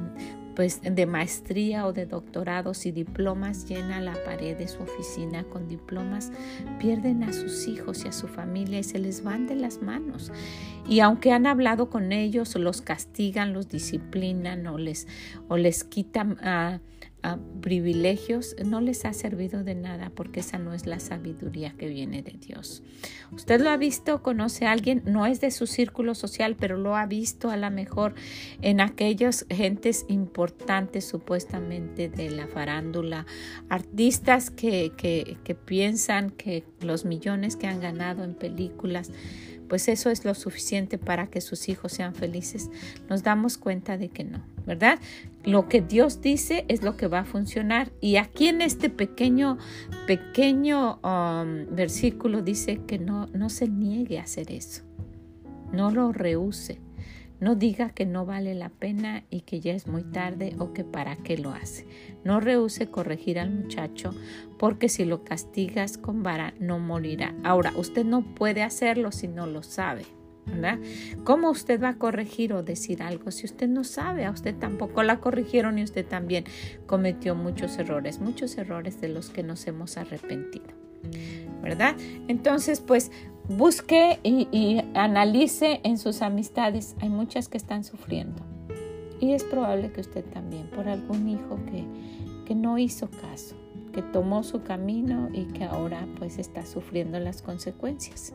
pues 0.56 0.80
de 0.82 1.06
maestría 1.06 1.86
o 1.86 1.92
de 1.92 2.06
doctorados 2.06 2.86
y 2.86 2.90
diplomas 2.90 3.68
llena 3.68 4.00
la 4.00 4.14
pared 4.24 4.56
de 4.56 4.66
su 4.66 4.82
oficina 4.82 5.44
con 5.44 5.68
diplomas, 5.68 6.32
pierden 6.80 7.22
a 7.22 7.32
sus 7.32 7.68
hijos 7.68 8.04
y 8.04 8.08
a 8.08 8.12
su 8.12 8.26
familia 8.26 8.78
y 8.78 8.82
se 8.82 8.98
les 8.98 9.22
van 9.22 9.46
de 9.46 9.54
las 9.54 9.82
manos. 9.82 10.32
Y 10.88 11.00
aunque 11.00 11.30
han 11.32 11.46
hablado 11.46 11.90
con 11.90 12.10
ellos, 12.10 12.56
los 12.56 12.80
castigan, 12.80 13.52
los 13.52 13.68
disciplinan 13.68 14.66
o 14.66 14.78
les, 14.78 15.06
o 15.48 15.56
les 15.56 15.84
quitan... 15.84 16.38
privilegios 17.60 18.54
no 18.64 18.80
les 18.80 19.04
ha 19.04 19.12
servido 19.12 19.64
de 19.64 19.74
nada 19.74 20.10
porque 20.14 20.40
esa 20.40 20.58
no 20.58 20.72
es 20.72 20.86
la 20.86 21.00
sabiduría 21.00 21.74
que 21.76 21.88
viene 21.88 22.22
de 22.22 22.32
Dios. 22.32 22.82
Usted 23.32 23.60
lo 23.60 23.70
ha 23.70 23.76
visto, 23.76 24.22
conoce 24.22 24.66
a 24.66 24.72
alguien, 24.72 25.02
no 25.04 25.26
es 25.26 25.40
de 25.40 25.50
su 25.50 25.66
círculo 25.66 26.14
social, 26.14 26.56
pero 26.58 26.76
lo 26.76 26.96
ha 26.96 27.06
visto 27.06 27.50
a 27.50 27.56
lo 27.56 27.70
mejor 27.70 28.14
en 28.62 28.80
aquellas 28.80 29.46
gentes 29.50 30.04
importantes 30.08 31.04
supuestamente 31.06 32.08
de 32.08 32.30
la 32.30 32.46
farándula, 32.46 33.26
artistas 33.68 34.50
que, 34.50 34.92
que 34.96 35.54
piensan 35.54 36.30
que 36.30 36.64
los 36.80 37.04
millones 37.04 37.56
que 37.56 37.66
han 37.66 37.80
ganado 37.80 38.22
en 38.22 38.34
películas 38.34 39.10
pues 39.68 39.88
eso 39.88 40.10
es 40.10 40.24
lo 40.24 40.34
suficiente 40.34 40.98
para 40.98 41.28
que 41.28 41.40
sus 41.40 41.68
hijos 41.68 41.92
sean 41.92 42.14
felices, 42.14 42.70
nos 43.08 43.22
damos 43.22 43.58
cuenta 43.58 43.96
de 43.98 44.08
que 44.08 44.24
no, 44.24 44.42
¿verdad? 44.66 44.98
Lo 45.44 45.68
que 45.68 45.80
Dios 45.80 46.20
dice 46.20 46.64
es 46.68 46.82
lo 46.82 46.96
que 46.96 47.06
va 47.06 47.20
a 47.20 47.24
funcionar. 47.24 47.92
Y 48.00 48.16
aquí 48.16 48.48
en 48.48 48.62
este 48.62 48.90
pequeño, 48.90 49.58
pequeño 50.06 50.98
um, 51.02 51.74
versículo 51.74 52.42
dice 52.42 52.80
que 52.86 52.98
no, 52.98 53.26
no 53.32 53.50
se 53.50 53.68
niegue 53.68 54.18
a 54.18 54.22
hacer 54.22 54.50
eso, 54.50 54.82
no 55.72 55.90
lo 55.90 56.12
rehúse. 56.12 56.85
No 57.40 57.54
diga 57.54 57.90
que 57.90 58.06
no 58.06 58.24
vale 58.24 58.54
la 58.54 58.70
pena 58.70 59.24
y 59.30 59.42
que 59.42 59.60
ya 59.60 59.72
es 59.72 59.86
muy 59.86 60.04
tarde 60.04 60.56
o 60.58 60.72
que 60.72 60.84
para 60.84 61.16
qué 61.16 61.36
lo 61.36 61.50
hace. 61.50 61.86
No 62.24 62.40
rehúse 62.40 62.88
corregir 62.90 63.38
al 63.38 63.50
muchacho 63.50 64.14
porque 64.58 64.88
si 64.88 65.04
lo 65.04 65.24
castigas 65.24 65.98
con 65.98 66.22
vara 66.22 66.54
no 66.58 66.78
morirá. 66.78 67.34
Ahora, 67.44 67.72
usted 67.76 68.04
no 68.04 68.34
puede 68.34 68.62
hacerlo 68.62 69.12
si 69.12 69.28
no 69.28 69.46
lo 69.46 69.62
sabe. 69.62 70.04
¿verdad? 70.46 70.78
¿Cómo 71.24 71.50
usted 71.50 71.82
va 71.82 71.90
a 71.90 71.98
corregir 71.98 72.52
o 72.52 72.62
decir 72.62 73.02
algo 73.02 73.30
si 73.30 73.46
usted 73.46 73.68
no 73.68 73.84
sabe? 73.84 74.24
A 74.24 74.30
usted 74.30 74.54
tampoco 74.54 75.02
la 75.02 75.18
corrigieron 75.18 75.78
y 75.78 75.82
usted 75.82 76.06
también 76.06 76.44
cometió 76.86 77.34
muchos 77.34 77.78
errores, 77.78 78.20
muchos 78.20 78.56
errores 78.56 79.00
de 79.00 79.08
los 79.08 79.30
que 79.30 79.42
nos 79.42 79.66
hemos 79.66 79.96
arrepentido. 79.96 80.66
¿Verdad? 81.62 81.96
Entonces, 82.28 82.80
pues 82.80 83.10
busque 83.48 84.18
y, 84.22 84.80
analice 84.94 85.80
en 85.84 85.98
sus 85.98 86.22
amistades. 86.22 86.96
Hay 87.00 87.08
muchas 87.08 87.48
que 87.48 87.56
están 87.56 87.84
sufriendo. 87.84 88.42
Y 89.20 89.32
es 89.32 89.44
probable 89.44 89.92
que 89.92 90.02
usted 90.02 90.24
también, 90.24 90.68
por 90.68 90.88
algún 90.88 91.28
hijo 91.28 91.58
que, 91.70 91.84
que 92.44 92.54
no 92.54 92.78
hizo 92.78 93.08
caso, 93.08 93.56
que 93.96 94.02
tomó 94.02 94.42
su 94.42 94.62
camino 94.62 95.30
y 95.32 95.44
que 95.46 95.64
ahora 95.64 96.06
pues 96.18 96.38
está 96.38 96.66
sufriendo 96.66 97.18
las 97.18 97.40
consecuencias. 97.40 98.34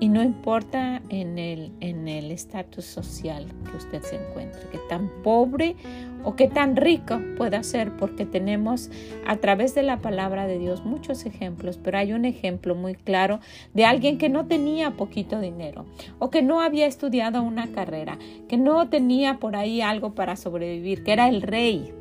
Y 0.00 0.08
no 0.08 0.20
importa 0.20 1.00
en 1.10 1.38
el 1.38 1.70
en 1.78 2.08
el 2.08 2.32
estatus 2.32 2.86
social 2.86 3.46
que 3.70 3.76
usted 3.76 4.02
se 4.02 4.16
encuentre, 4.16 4.62
que 4.72 4.78
tan 4.88 5.08
pobre 5.22 5.76
o 6.24 6.34
que 6.34 6.48
tan 6.48 6.74
rico 6.74 7.20
pueda 7.36 7.62
ser, 7.62 7.96
porque 7.96 8.26
tenemos 8.26 8.90
a 9.28 9.36
través 9.36 9.76
de 9.76 9.84
la 9.84 10.00
palabra 10.00 10.48
de 10.48 10.58
Dios 10.58 10.84
muchos 10.84 11.24
ejemplos, 11.24 11.78
pero 11.80 11.98
hay 11.98 12.12
un 12.12 12.24
ejemplo 12.24 12.74
muy 12.74 12.96
claro 12.96 13.38
de 13.72 13.84
alguien 13.84 14.18
que 14.18 14.28
no 14.28 14.46
tenía 14.46 14.96
poquito 14.96 15.38
dinero 15.38 15.86
o 16.18 16.30
que 16.30 16.42
no 16.42 16.62
había 16.62 16.86
estudiado 16.86 17.44
una 17.44 17.68
carrera, 17.68 18.18
que 18.48 18.56
no 18.56 18.88
tenía 18.88 19.38
por 19.38 19.54
ahí 19.54 19.82
algo 19.82 20.16
para 20.16 20.34
sobrevivir, 20.34 21.04
que 21.04 21.12
era 21.12 21.28
el 21.28 21.42
rey 21.42 21.94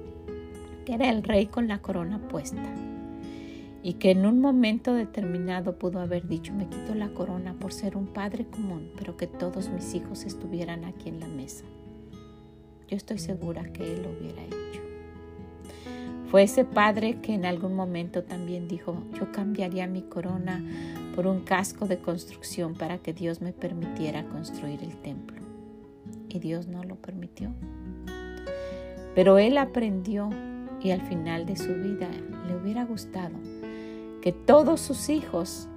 era 0.90 1.10
el 1.10 1.24
rey 1.24 1.48
con 1.48 1.68
la 1.68 1.82
corona 1.82 2.20
puesta 2.28 2.64
y 3.82 3.94
que 3.94 4.12
en 4.12 4.26
un 4.26 4.42
momento 4.42 4.94
determinado 4.94 5.78
pudo 5.78 6.00
haber 6.00 6.28
dicho 6.28 6.54
me 6.54 6.68
quito 6.68 6.96
la 6.96 7.10
corona 7.10 7.54
por 7.54 7.72
ser 7.72 7.96
un 7.96 8.08
padre 8.08 8.46
común, 8.46 8.92
pero 8.98 9.16
que 9.16 9.28
todos 9.28 9.70
mis 9.70 9.94
hijos 9.94 10.26
estuvieran 10.26 10.84
aquí 10.84 11.10
en 11.10 11.20
la 11.20 11.28
mesa. 11.28 11.64
Yo 12.88 12.98
estoy 12.98 13.20
segura 13.20 13.64
que 13.72 13.84
él 13.84 14.04
lo 14.04 14.10
hubiera 14.10 14.44
hecho. 14.44 14.82
Fue 16.30 16.44
ese 16.44 16.66
padre 16.66 17.22
que 17.22 17.34
en 17.34 17.46
algún 17.46 17.76
momento 17.76 18.24
también 18.24 18.68
dijo, 18.68 19.02
yo 19.20 19.32
cambiaría 19.32 19.88
mi 19.88 20.02
corona 20.04 20.64
por 21.16 21.26
un 21.26 21.42
casco 21.42 21.88
de 21.88 22.00
construcción 22.00 22.76
para 22.76 23.00
que 23.00 23.14
Dios 23.14 23.42
me 23.42 23.54
permitiera 23.54 24.26
construir 24.26 24.84
el 24.84 24.96
templo. 24.98 25.38
Y 26.28 26.40
Dios 26.40 26.68
no 26.68 26.84
lo 26.84 26.96
permitió. 26.96 27.52
Pero 29.16 29.40
él 29.40 29.58
aprendió 29.58 30.30
y 30.82 30.92
al 30.92 31.02
final 31.02 31.46
de 31.46 31.56
su 31.56 31.74
vida 31.76 32.10
le 32.48 32.56
hubiera 32.56 32.86
gustado 32.86 33.36
que 34.22 34.32
todos 34.32 34.82
sus 34.82 35.10
hijos 35.10 35.68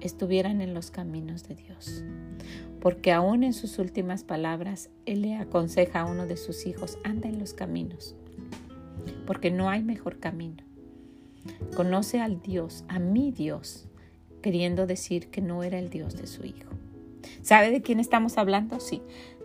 estuvieran 0.00 0.60
en 0.60 0.74
los 0.74 0.90
caminos 0.90 1.46
de 1.46 1.54
Dios. 1.54 2.04
Porque 2.80 3.12
aún 3.12 3.42
en 3.42 3.52
sus 3.52 3.78
últimas 3.78 4.24
palabras, 4.24 4.88
Él 5.04 5.22
le 5.22 5.36
aconseja 5.36 6.00
a 6.00 6.04
uno 6.06 6.26
de 6.26 6.36
sus 6.36 6.66
hijos, 6.66 6.98
anda 7.04 7.28
en 7.28 7.38
los 7.38 7.52
caminos, 7.52 8.14
porque 9.26 9.50
no 9.50 9.68
hay 9.68 9.82
mejor 9.82 10.18
camino. 10.18 10.64
Conoce 11.76 12.20
al 12.20 12.40
Dios, 12.40 12.84
a 12.88 12.98
mi 12.98 13.32
Dios, 13.32 13.86
queriendo 14.40 14.86
decir 14.86 15.28
que 15.28 15.42
no 15.42 15.62
era 15.62 15.78
el 15.78 15.90
Dios 15.90 16.16
de 16.16 16.26
su 16.26 16.44
hijo. 16.44 16.70
¿Sabe 17.42 17.70
de 17.70 17.82
quién 17.82 18.00
estamos 18.00 18.38
hablando? 18.38 18.80
Sí, 18.80 19.02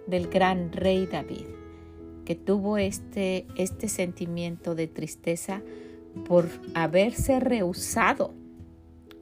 del 0.08 0.28
gran 0.28 0.72
rey 0.72 1.06
David 1.06 1.55
que 2.26 2.36
tuvo 2.36 2.78
este, 2.78 3.46
este 3.56 3.88
sentimiento 3.88 4.76
de 4.76 4.88
tristeza 4.88 5.62
por 6.28 6.50
haberse 6.74 7.40
rehusado 7.40 8.34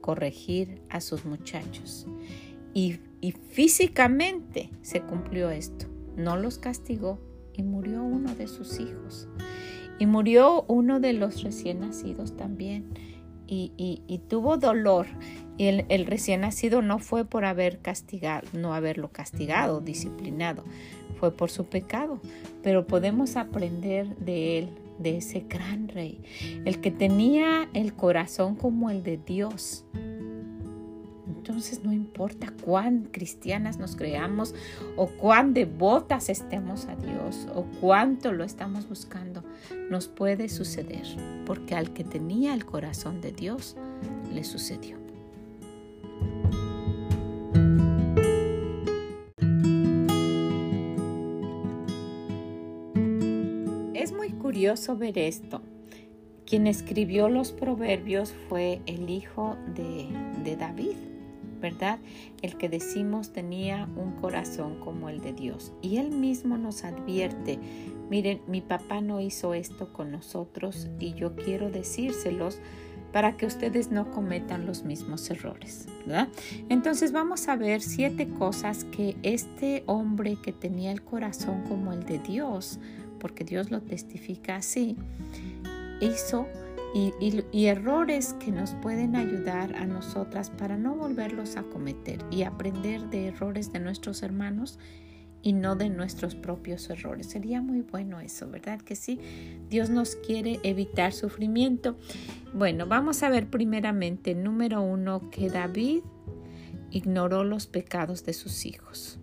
corregir 0.00 0.82
a 0.90 1.00
sus 1.00 1.24
muchachos 1.24 2.06
y, 2.72 2.98
y 3.20 3.32
físicamente 3.32 4.70
se 4.82 5.00
cumplió 5.00 5.50
esto. 5.50 5.86
No 6.16 6.36
los 6.36 6.58
castigó 6.58 7.18
y 7.54 7.62
murió 7.62 8.02
uno 8.02 8.34
de 8.34 8.48
sus 8.48 8.78
hijos. 8.80 9.28
Y 9.98 10.06
murió 10.06 10.64
uno 10.68 11.00
de 11.00 11.12
los 11.12 11.42
recién 11.42 11.80
nacidos 11.80 12.36
también. 12.36 12.92
Y, 13.46 14.20
tuvo 14.28 14.56
dolor. 14.56 15.06
Y 15.56 15.66
el, 15.88 16.06
recién 16.06 16.40
nacido 16.40 16.82
no 16.82 16.98
fue 16.98 17.24
por 17.24 17.44
haber 17.44 17.78
castigado, 17.78 18.48
no 18.52 18.74
haberlo 18.74 19.10
castigado, 19.10 19.80
disciplinado, 19.80 20.64
fue 21.20 21.30
por 21.30 21.50
su 21.50 21.66
pecado. 21.66 22.20
Pero 22.62 22.86
podemos 22.86 23.36
aprender 23.36 24.16
de 24.16 24.58
él, 24.58 24.70
de 24.98 25.18
ese 25.18 25.40
gran 25.48 25.88
rey, 25.88 26.20
el 26.64 26.80
que 26.80 26.90
tenía 26.90 27.68
el 27.72 27.94
corazón 27.94 28.56
como 28.56 28.90
el 28.90 29.02
de 29.02 29.18
Dios, 29.18 29.84
entonces 31.44 31.84
no 31.84 31.92
importa 31.92 32.52
cuán 32.64 33.04
cristianas 33.12 33.78
nos 33.78 33.96
creamos 33.96 34.54
o 34.96 35.08
cuán 35.08 35.52
devotas 35.52 36.30
estemos 36.30 36.86
a 36.86 36.96
Dios 36.96 37.46
o 37.54 37.64
cuánto 37.82 38.32
lo 38.32 38.44
estamos 38.44 38.88
buscando, 38.88 39.44
nos 39.90 40.08
puede 40.08 40.48
suceder, 40.48 41.06
porque 41.44 41.74
al 41.74 41.92
que 41.92 42.02
tenía 42.02 42.54
el 42.54 42.64
corazón 42.64 43.20
de 43.20 43.32
Dios 43.32 43.76
le 44.32 44.42
sucedió. 44.42 45.03
Curioso 54.54 54.96
ver 54.96 55.18
esto. 55.18 55.62
Quien 56.46 56.68
escribió 56.68 57.28
los 57.28 57.50
proverbios 57.50 58.32
fue 58.48 58.80
el 58.86 59.10
hijo 59.10 59.56
de, 59.74 60.54
David, 60.56 60.94
¿verdad? 61.60 61.98
El 62.40 62.56
que 62.56 62.68
decimos 62.68 63.32
tenía 63.32 63.88
un 63.96 64.12
corazón 64.12 64.78
como 64.78 65.08
el 65.08 65.20
de 65.20 65.32
Dios. 65.32 65.72
Y 65.82 65.96
Él 65.96 66.10
mismo 66.10 66.56
nos 66.56 66.84
advierte, 66.84 67.58
miren, 68.10 68.42
mi 68.46 68.60
papá 68.60 69.00
no 69.00 69.20
hizo 69.20 69.54
esto 69.54 69.92
con 69.92 70.12
nosotros 70.12 70.88
y 71.00 71.14
yo 71.14 71.34
quiero 71.34 71.72
decírselos 71.72 72.60
para 73.12 73.36
que 73.36 73.46
ustedes 73.46 73.90
no 73.90 74.12
cometan 74.12 74.66
los 74.66 74.84
mismos 74.84 75.28
errores. 75.30 75.88
Entonces 76.68 77.10
vamos 77.10 77.48
a 77.48 77.56
ver 77.56 77.80
siete 77.80 78.28
cosas 78.28 78.84
que 78.84 79.16
este 79.24 79.82
hombre 79.86 80.36
que 80.40 80.52
tenía 80.52 80.92
el 80.92 81.02
corazón 81.02 81.62
como 81.68 81.92
el 81.92 82.04
de 82.04 82.20
Dios, 82.20 82.78
porque 83.24 83.42
Dios 83.42 83.70
lo 83.70 83.80
testifica 83.80 84.56
así, 84.56 84.98
hizo 85.98 86.46
y, 86.94 87.64
errores 87.64 88.34
que 88.34 88.52
nos 88.52 88.74
pueden 88.74 89.16
ayudar 89.16 89.76
a 89.76 89.86
nosotras 89.86 90.50
para 90.50 90.76
no 90.76 90.94
volverlos 90.94 91.56
a 91.56 91.62
cometer 91.62 92.18
y 92.30 92.42
aprender 92.42 93.08
de 93.08 93.28
errores 93.28 93.72
de 93.72 93.80
nuestros 93.80 94.22
hermanos 94.22 94.78
y 95.40 95.54
no 95.54 95.74
de 95.74 95.88
nuestros 95.88 96.34
propios 96.34 96.90
errores. 96.90 97.28
Sería 97.28 97.62
muy 97.62 97.80
bueno 97.80 98.20
eso, 98.20 98.50
¿verdad? 98.50 98.82
Que 98.82 98.94
sí, 98.94 99.18
Dios 99.70 99.88
nos 99.88 100.16
quiere 100.16 100.60
evitar 100.62 101.14
sufrimiento. 101.14 101.96
Bueno, 102.52 102.86
vamos 102.86 103.22
a 103.22 103.30
ver 103.30 103.48
primeramente, 103.48 104.34
número 104.34 104.82
uno, 104.82 105.30
que 105.30 105.48
David 105.48 106.02
ignoró 106.90 107.42
los 107.42 107.66
pecados 107.68 108.26
de 108.26 108.34
sus 108.34 108.66
hijos. 108.66 109.18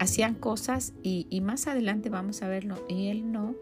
Hacían 0.00 0.34
cosas 0.34 0.92
y, 1.04 1.28
y 1.30 1.40
más 1.40 1.68
adelante 1.68 2.10
vamos 2.10 2.42
a 2.42 2.48
verlo, 2.48 2.84
y 2.88 3.06
él 3.06 3.30
no 3.30 3.54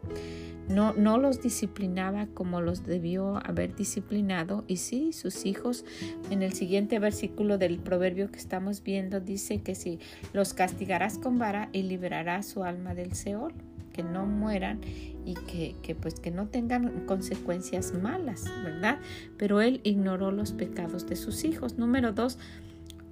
no, 0.69 0.93
no 0.93 1.19
los 1.19 1.41
disciplinaba 1.41 2.27
como 2.35 2.61
los 2.61 2.85
debió 2.85 3.37
haber 3.47 3.75
disciplinado. 3.75 4.65
Y 4.69 4.77
sí, 4.77 5.13
sus 5.13 5.47
hijos, 5.47 5.85
en 6.31 6.43
el 6.43 6.53
siguiente 6.53 6.99
versículo 6.99 7.59
del 7.59 7.79
proverbio 7.79 8.31
que 8.31 8.39
estamos 8.39 8.83
viendo, 8.83 9.21
dice 9.21 9.63
que 9.63 9.75
si 9.75 9.99
los 10.33 10.55
castigarás 10.55 11.19
con 11.19 11.39
vara 11.39 11.71
y 11.73 11.83
liberarás 11.83 12.47
su 12.47 12.65
alma 12.65 12.95
del 12.95 13.15
Seol, 13.15 13.55
que 13.93 14.03
no 14.03 14.27
mueran 14.27 14.81
y 15.25 15.35
que, 15.35 15.75
que, 15.83 15.95
pues 15.95 16.21
que 16.21 16.31
no 16.31 16.47
tengan 16.47 17.07
consecuencias 17.07 17.95
malas, 17.95 18.45
¿verdad? 18.63 19.01
Pero 19.37 19.61
él 19.61 19.81
ignoró 19.83 20.31
los 20.31 20.53
pecados 20.53 21.07
de 21.07 21.17
sus 21.17 21.45
hijos. 21.45 21.79
Número 21.79 22.13
dos, 22.13 22.39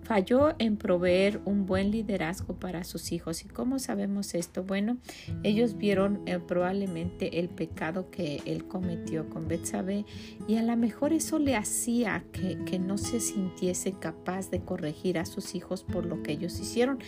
falló 0.07 0.55
en 0.61 0.77
proveer 0.77 1.40
un 1.45 1.66
buen 1.66 1.90
liderazgo 1.90 2.55
para 2.55 2.85
sus 2.85 3.11
hijos. 3.11 3.45
¿Y 3.45 3.49
cómo 3.49 3.81
sabemos 3.81 4.35
esto? 4.35 4.62
Bueno, 4.62 4.99
ellos 5.42 5.77
vieron 5.77 6.23
eh, 6.27 6.38
probablemente 6.38 7.40
el 7.40 7.49
pecado 7.49 8.09
que 8.11 8.40
él 8.47 8.69
cometió 8.69 9.29
con 9.29 9.49
Betsabé 9.49 10.05
y 10.47 10.57
a 10.57 10.62
lo 10.62 10.77
mejor 10.77 11.12
eso 11.12 11.40
le 11.40 11.57
hacía 11.57 12.25
que, 12.33 12.57
que 12.64 12.79
no 12.79 12.99
se 12.99 13.19
sintiese 13.19 13.92
capaz 13.92 14.49
de 14.51 14.61
corregir 14.61 15.19
a 15.19 15.27
sus 15.27 15.57
hijos 15.57 15.83
por 15.83 16.07
lo 16.07 16.23
que 16.23 16.33
ellos 16.33 16.61
hicieron. 16.61 16.99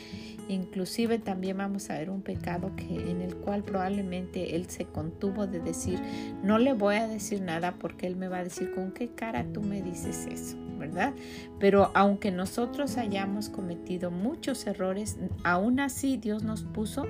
Inclusive 0.49 1.21
también 1.21 1.59
vamos 1.59 1.91
a 1.91 1.99
ver 1.99 2.11
un 2.11 2.23
pecado 2.23 2.73
que 2.75 3.11
en 3.11 3.23
el 3.23 3.37
cual 3.37 3.63
probablemente 3.63 4.57
él 4.57 4.69
se 4.69 4.87
contuvo 4.87 5.47
de 5.47 5.61
decir, 5.61 6.01
no 6.43 6.59
le 6.59 6.73
voy 6.73 6.97
a 6.97 7.07
decir 7.07 7.43
nada 7.43 7.77
porque 7.79 8.09
él 8.09 8.17
me 8.17 8.27
va 8.27 8.39
a 8.39 8.45
decir 8.45 8.73
con 8.75 8.91
qué 8.91 9.09
cara 9.09 9.47
tú 9.53 9.63
me 9.63 9.83
dices 9.83 10.27
eso. 10.27 10.68
¿Verdad? 10.79 11.13
Pero 11.59 11.91
aunque 11.95 12.31
nosotros 12.31 12.97
hayamos 12.97 13.49
cometido 13.49 14.11
muchos 14.11 14.67
errores, 14.67 15.19
aún 15.45 15.81
así 15.81 16.17
Dios 16.17 16.43
nos 16.43 16.63
puso 16.63 17.07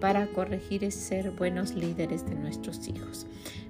para 0.00 0.26
corregir 0.26 0.90
ser 0.92 1.30
buenos 1.30 1.74
líderes 1.74 2.26
de 2.26 2.34
nuestros 2.34 2.88
hijos. 2.88 3.26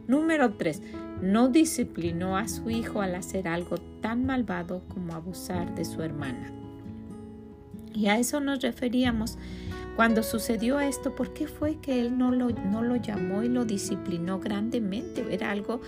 Número 0.08 0.54
3. 0.54 0.82
No 1.22 1.48
disciplinó 1.48 2.36
a 2.36 2.48
su 2.48 2.70
hijo 2.70 3.02
al 3.02 3.14
hacer 3.14 3.46
algo 3.46 3.76
tan 4.00 4.26
malvado 4.26 4.82
como 4.88 5.14
abusar 5.14 5.74
de 5.74 5.84
su 5.84 6.02
hermana. 6.02 6.63
Y 7.94 8.08
a 8.08 8.18
eso 8.18 8.40
nos 8.40 8.60
referíamos 8.60 9.38
cuando 9.96 10.24
sucedió 10.24 10.80
esto, 10.80 11.14
¿por 11.14 11.32
qué 11.32 11.46
fue 11.46 11.76
que 11.76 12.00
él 12.00 12.18
no 12.18 12.32
lo, 12.32 12.50
no 12.50 12.82
lo 12.82 12.96
llamó 12.96 13.44
y 13.44 13.48
lo 13.48 13.64
disciplinó 13.64 14.40
grandemente? 14.40 15.24
Era 15.30 15.52
algo, 15.52 15.80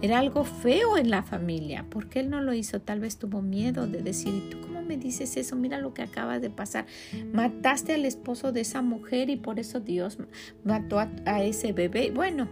era 0.00 0.18
algo 0.18 0.42
feo 0.42 0.98
en 0.98 1.10
la 1.10 1.22
familia. 1.22 1.86
¿Por 1.88 2.08
qué 2.08 2.20
él 2.20 2.30
no 2.30 2.40
lo 2.40 2.54
hizo? 2.54 2.80
Tal 2.80 2.98
vez 2.98 3.18
tuvo 3.18 3.40
miedo 3.40 3.86
de 3.86 4.02
decir, 4.02 4.34
¿y 4.34 4.50
tú 4.50 4.60
cómo 4.62 4.82
me 4.82 4.96
dices 4.96 5.36
eso? 5.36 5.54
Mira 5.54 5.78
lo 5.78 5.94
que 5.94 6.02
acaba 6.02 6.40
de 6.40 6.50
pasar. 6.50 6.86
Mataste 7.32 7.94
al 7.94 8.04
esposo 8.04 8.50
de 8.50 8.62
esa 8.62 8.82
mujer 8.82 9.30
y 9.30 9.36
por 9.36 9.60
eso 9.60 9.78
Dios 9.78 10.18
mató 10.64 10.98
a, 10.98 11.42
ese 11.44 11.72
bebé. 11.72 12.10
Bueno, 12.10 12.48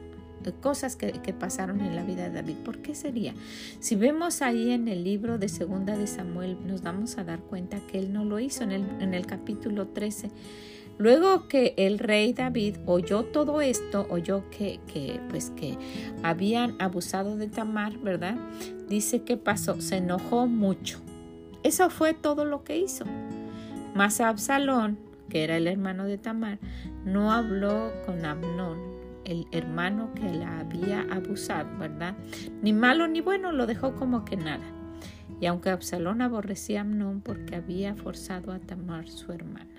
cosas 0.61 0.96
que, 0.96 1.12
pasaron 1.38 1.81
en 1.81 1.96
la 1.96 2.03
vida 2.03 2.24
de 2.24 2.35
David. 2.35 2.57
¿Por 2.64 2.79
qué 2.79 2.94
sería? 2.94 3.35
Si 3.79 3.96
vemos 3.96 4.42
ahí 4.42 4.70
en 4.70 4.88
el 4.88 5.05
libro 5.05 5.38
de 5.38 5.48
Segunda 5.48 5.96
de 5.96 6.07
Samuel, 6.07 6.57
nos 6.66 6.83
vamos 6.83 7.18
a 7.18 7.24
dar 7.24 7.40
cuenta 7.40 7.79
que 7.87 7.98
él 7.98 8.12
no 8.12 8.24
lo 8.24 8.40
hizo 8.40 8.64
en 8.64 8.72
el, 8.72 8.85
en 9.00 9.14
el 9.14 9.26
capítulo 9.26 9.88
13. 9.88 10.31
Luego 10.98 11.48
que 11.48 11.72
el 11.79 11.98
rey 11.98 12.35
David 12.35 12.76
oyó 12.85 13.24
todo 13.24 13.62
esto, 13.62 14.07
oyó 14.11 14.44
que, 14.50 14.81
que, 14.92 15.18
pues 15.31 15.50
que 15.57 15.79
habían 16.22 16.76
abusado 16.79 17.37
de 17.38 17.48
Tamar, 17.48 17.96
¿verdad? 17.98 18.37
Dice 18.87 19.22
que 19.22 19.38
pasó, 19.38 19.81
se 19.81 19.96
enojó 19.96 20.46
mucho. 20.46 21.00
Eso 21.62 21.88
fue 21.88 22.12
todo 22.12 22.44
lo 22.44 22.64
que 22.64 22.76
hizo. 22.76 23.07
Mas 23.94 24.20
Absalón, 24.20 24.98
que 25.31 25.42
era 25.42 25.57
el 25.57 25.68
hermano 25.68 26.05
de 26.05 26.18
Tamar, 26.18 26.59
no 27.07 27.33
habló 27.33 27.92
con 28.05 28.26
Abnón, 28.26 28.79
el 29.31 29.47
hermano 29.53 30.12
que 30.14 30.29
la 30.29 30.61
había 30.61 31.03
abusado, 31.11 31.69
¿verdad? 31.79 32.16
Ni 32.62 32.73
malo 32.73 33.07
ni 33.07 33.21
bueno, 33.21 33.53
lo 33.53 33.66
dejó 33.66 33.95
como 33.95 34.25
que 34.25 34.37
nada. 34.37 34.64
Y 35.40 35.47
aunque 35.47 35.71
Absalón 35.71 36.21
aborrecía 36.21 36.81
a 36.81 36.83
Amnón 36.83 37.21
porque 37.23 37.57
había 37.57 37.95
forzado 37.95 38.53
a 38.53 38.59
Tamar 38.59 39.09
su 39.09 39.33
hermana. 39.33 39.71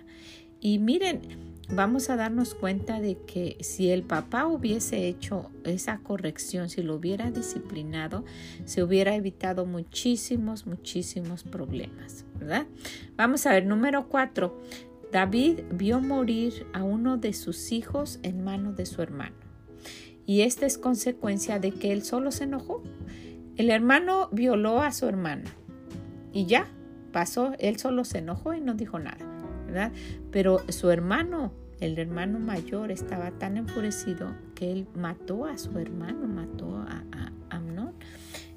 Y 0.60 0.80
miren, 0.80 1.22
vamos 1.70 2.10
a 2.10 2.16
darnos 2.16 2.56
cuenta 2.56 3.00
de 3.00 3.18
que 3.18 3.58
si 3.62 3.90
el 3.90 4.04
papá 4.04 4.46
hubiese 4.46 5.08
hecho 5.08 5.50
esa 5.64 5.98
corrección, 6.00 6.70
si 6.70 6.82
lo 6.82 6.96
hubiera 6.96 7.32
disciplinado, 7.32 8.24
se 8.66 8.84
hubiera 8.84 9.16
evitado 9.16 9.66
muchísimos, 9.66 10.66
muchísimos 10.66 11.44
problemas, 11.44 12.26
¿verdad? 12.40 12.68
Vamos 13.18 13.46
a 13.46 13.52
ver, 13.52 13.66
número 13.66 14.08
cuatro. 14.08 14.62
David 15.12 15.62
vio 15.74 16.00
morir 16.00 16.66
a 16.74 16.84
uno 16.84 17.18
de 17.18 17.34
sus 17.34 17.72
hijos 17.72 18.20
en 18.24 18.44
manos 18.44 18.78
de 18.78 18.86
su 18.86 19.02
hermano. 19.02 19.41
Y 20.26 20.42
esta 20.42 20.66
es 20.66 20.78
consecuencia 20.78 21.60
de 21.60 21.72
que 21.72 21.92
él 21.92 22.04
solo 22.04 22.32
se 22.32 22.46
enojó. 22.46 22.84
El 23.58 23.70
hermano 23.70 24.30
violó 24.32 24.82
a 24.82 24.92
su 24.92 25.08
hermana 25.08 25.50
y 26.32 26.46
ya 26.46 26.68
pasó, 27.12 27.54
él 27.60 27.78
solo 27.78 28.06
se 28.06 28.20
enojó 28.20 28.54
y 28.54 28.62
no 28.62 28.74
dijo 28.74 29.00
nada. 29.00 29.92
Pero 30.32 30.60
su 30.70 30.90
hermano, 30.90 31.54
el 31.80 31.98
hermano 31.98 32.40
mayor, 32.40 32.92
estaba 32.92 33.32
tan 33.32 33.58
enfurecido 33.58 34.36
que 34.56 34.72
él 34.72 34.88
mató 34.96 35.46
a 35.46 35.58
su 35.58 35.78
hermano, 35.78 36.28
mató 36.28 36.78
a. 36.78 37.04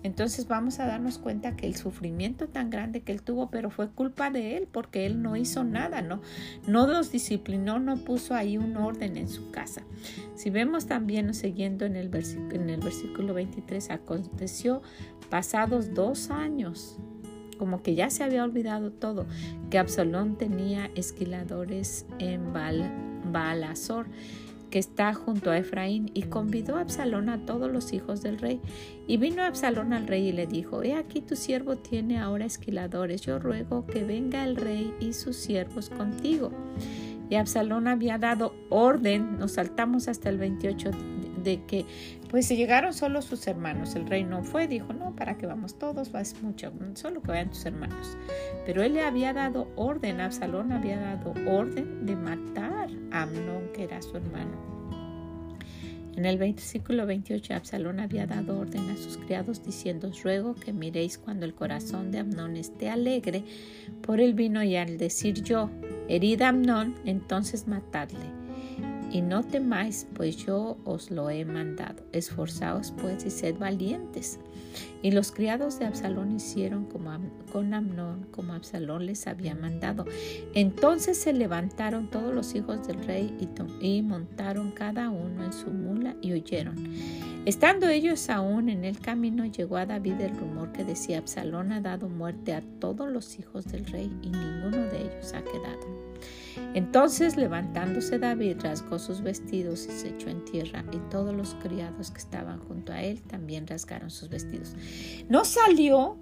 Entonces 0.04 0.46
vamos 0.46 0.80
a 0.80 0.86
darnos 0.86 1.18
cuenta 1.18 1.56
que 1.56 1.66
el 1.66 1.76
sufrimiento 1.76 2.46
tan 2.46 2.68
grande 2.68 3.00
que 3.00 3.10
él 3.10 3.22
tuvo, 3.22 3.50
pero 3.50 3.70
fue 3.70 3.88
culpa 3.88 4.28
de 4.28 4.58
él 4.58 4.68
porque 4.70 5.06
él 5.06 5.22
no 5.22 5.34
hizo 5.34 5.64
nada, 5.64 6.02
no, 6.02 6.20
no 6.68 6.86
los 6.86 7.10
disciplinó, 7.10 7.78
no 7.78 7.96
puso 7.96 8.34
ahí 8.34 8.58
un 8.58 8.76
orden 8.76 9.16
en 9.16 9.30
su 9.30 9.50
casa. 9.50 9.82
Si 10.34 10.50
vemos 10.50 10.86
también, 10.86 11.32
siguiendo 11.32 11.86
en 11.86 11.96
el, 11.96 12.10
versículo 12.10 13.32
23, 13.32 13.90
aconteció 13.90 14.82
pasados 15.30 15.94
dos 15.94 16.30
años 16.30 16.98
como 17.58 17.82
que 17.82 17.94
ya 17.94 18.10
se 18.10 18.24
había 18.24 18.44
olvidado 18.44 18.90
todo, 18.90 19.26
que 19.70 19.78
Absalón 19.78 20.36
tenía 20.36 20.90
esquiladores 20.96 22.04
en 22.18 22.52
Baal, 22.52 22.92
Baalazor, 23.32 24.06
que 24.70 24.78
está 24.78 25.14
junto 25.14 25.50
a 25.50 25.58
Efraín, 25.58 26.10
y 26.14 26.22
convidó 26.22 26.76
a 26.76 26.80
Absalón 26.80 27.28
a 27.28 27.44
todos 27.46 27.70
los 27.70 27.92
hijos 27.92 28.22
del 28.22 28.38
rey. 28.38 28.60
Y 29.06 29.16
vino 29.16 29.42
Absalón 29.42 29.92
al 29.92 30.06
rey 30.06 30.28
y 30.28 30.32
le 30.32 30.46
dijo, 30.46 30.82
He 30.82 30.94
aquí 30.94 31.20
tu 31.20 31.36
siervo 31.36 31.76
tiene 31.76 32.18
ahora 32.18 32.44
esquiladores, 32.44 33.22
yo 33.22 33.38
ruego 33.38 33.86
que 33.86 34.04
venga 34.04 34.44
el 34.44 34.56
rey 34.56 34.92
y 35.00 35.12
sus 35.12 35.36
siervos 35.36 35.90
contigo. 35.90 36.50
Y 37.30 37.36
Absalón 37.36 37.88
había 37.88 38.18
dado 38.18 38.54
orden, 38.68 39.38
nos 39.38 39.52
saltamos 39.52 40.08
hasta 40.08 40.28
el 40.28 40.38
28 40.38 40.90
de 41.44 41.62
que 41.64 41.86
pues 42.30 42.46
se 42.46 42.56
llegaron 42.56 42.92
solo 42.92 43.22
sus 43.22 43.46
hermanos. 43.46 43.94
El 43.94 44.06
rey 44.06 44.24
no 44.24 44.42
fue, 44.42 44.66
dijo, 44.66 44.92
no, 44.92 45.14
para 45.14 45.38
que 45.38 45.46
vamos 45.46 45.78
todos, 45.78 46.12
es 46.14 46.42
mucho, 46.42 46.72
solo 46.94 47.22
que 47.22 47.28
vayan 47.28 47.50
tus 47.50 47.64
hermanos. 47.64 48.16
Pero 48.66 48.82
él 48.82 48.94
le 48.94 49.02
había 49.02 49.32
dado 49.32 49.68
orden, 49.76 50.20
Absalón 50.20 50.72
había 50.72 50.98
dado 50.98 51.32
orden 51.46 52.06
de 52.06 52.16
matar 52.16 52.88
a 53.12 53.22
Amnón, 53.22 53.68
que 53.72 53.84
era 53.84 54.02
su 54.02 54.16
hermano. 54.16 54.74
En 56.16 56.26
el 56.26 56.38
versículo 56.38 57.06
28 57.06 57.54
Absalón 57.54 57.98
había 57.98 58.26
dado 58.26 58.58
orden 58.58 58.88
a 58.90 58.96
sus 58.96 59.16
criados 59.16 59.64
diciendo, 59.64 60.10
ruego 60.22 60.54
que 60.54 60.72
miréis 60.72 61.18
cuando 61.18 61.44
el 61.44 61.54
corazón 61.54 62.10
de 62.10 62.20
Amnón 62.20 62.56
esté 62.56 62.88
alegre 62.88 63.44
por 64.00 64.20
el 64.20 64.34
vino 64.34 64.62
y 64.62 64.76
al 64.76 64.96
decir 64.96 65.42
yo, 65.42 65.70
herida 66.08 66.48
Amnón, 66.48 66.94
entonces 67.04 67.66
matadle 67.66 68.43
y 69.14 69.22
no 69.22 69.44
temáis, 69.44 70.08
pues 70.14 70.36
yo 70.44 70.76
os 70.84 71.12
lo 71.12 71.30
he 71.30 71.44
mandado. 71.44 72.02
Esforzaos 72.10 72.92
pues 73.00 73.24
y 73.24 73.30
sed 73.30 73.56
valientes. 73.56 74.40
Y 75.02 75.12
los 75.12 75.30
criados 75.30 75.78
de 75.78 75.84
Absalón 75.84 76.32
hicieron 76.34 76.86
como 76.86 77.12
con 77.52 77.72
Amnón, 77.74 78.26
como 78.32 78.54
Absalón 78.54 79.06
les 79.06 79.28
había 79.28 79.54
mandado. 79.54 80.04
Entonces 80.52 81.16
se 81.16 81.32
levantaron 81.32 82.10
todos 82.10 82.34
los 82.34 82.56
hijos 82.56 82.88
del 82.88 83.04
rey 83.04 83.32
y, 83.38 83.86
y 83.86 84.02
montaron 84.02 84.72
cada 84.72 85.10
uno 85.10 85.44
en 85.44 85.52
su 85.52 85.70
mula 85.70 86.16
y 86.20 86.32
huyeron. 86.32 86.74
Estando 87.46 87.86
ellos 87.86 88.28
aún 88.30 88.68
en 88.68 88.84
el 88.84 88.98
camino, 88.98 89.46
llegó 89.46 89.76
a 89.76 89.86
David 89.86 90.20
el 90.22 90.36
rumor 90.36 90.72
que 90.72 90.82
decía, 90.82 91.18
Absalón 91.18 91.70
ha 91.70 91.80
dado 91.80 92.08
muerte 92.08 92.52
a 92.52 92.62
todos 92.80 93.08
los 93.08 93.38
hijos 93.38 93.64
del 93.66 93.86
rey 93.86 94.10
y 94.22 94.30
ninguno 94.30 94.78
de 94.90 95.02
ellos 95.02 95.32
ha 95.34 95.44
quedado. 95.44 96.03
Entonces 96.74 97.36
levantándose 97.36 98.18
David 98.18 98.58
rasgó 98.62 98.98
sus 98.98 99.22
vestidos 99.22 99.86
y 99.86 99.90
se 99.90 100.08
echó 100.10 100.28
en 100.28 100.44
tierra 100.44 100.84
y 100.92 100.98
todos 101.10 101.34
los 101.34 101.54
criados 101.54 102.10
que 102.10 102.18
estaban 102.18 102.60
junto 102.60 102.92
a 102.92 103.02
él 103.02 103.22
también 103.22 103.66
rasgaron 103.66 104.10
sus 104.10 104.28
vestidos. 104.28 104.74
No 105.28 105.44
salió 105.44 106.16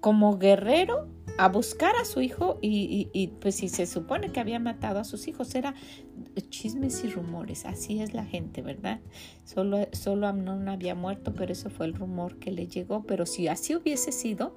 como 0.00 0.38
guerrero 0.38 1.08
a 1.38 1.48
buscar 1.48 1.94
a 1.96 2.04
su 2.04 2.20
hijo 2.20 2.58
y, 2.60 3.32
pues 3.40 3.54
si 3.56 3.68
se 3.68 3.86
supone 3.86 4.30
que 4.30 4.40
había 4.40 4.58
matado 4.58 4.98
a 4.98 5.04
sus 5.04 5.26
hijos, 5.26 5.54
era 5.54 5.74
chismes 6.50 7.02
y 7.04 7.08
rumores, 7.08 7.64
así 7.64 8.00
es 8.00 8.12
la 8.12 8.26
gente, 8.26 8.60
¿verdad? 8.60 9.00
Solo, 9.44 9.88
solo 9.92 10.26
Amnón 10.26 10.68
había 10.68 10.94
muerto, 10.94 11.32
pero 11.34 11.52
eso 11.52 11.70
fue 11.70 11.86
el 11.86 11.94
rumor 11.94 12.36
que 12.36 12.50
le 12.50 12.66
llegó, 12.66 13.04
pero 13.04 13.24
si 13.24 13.48
así 13.48 13.74
hubiese 13.74 14.12
sido, 14.12 14.54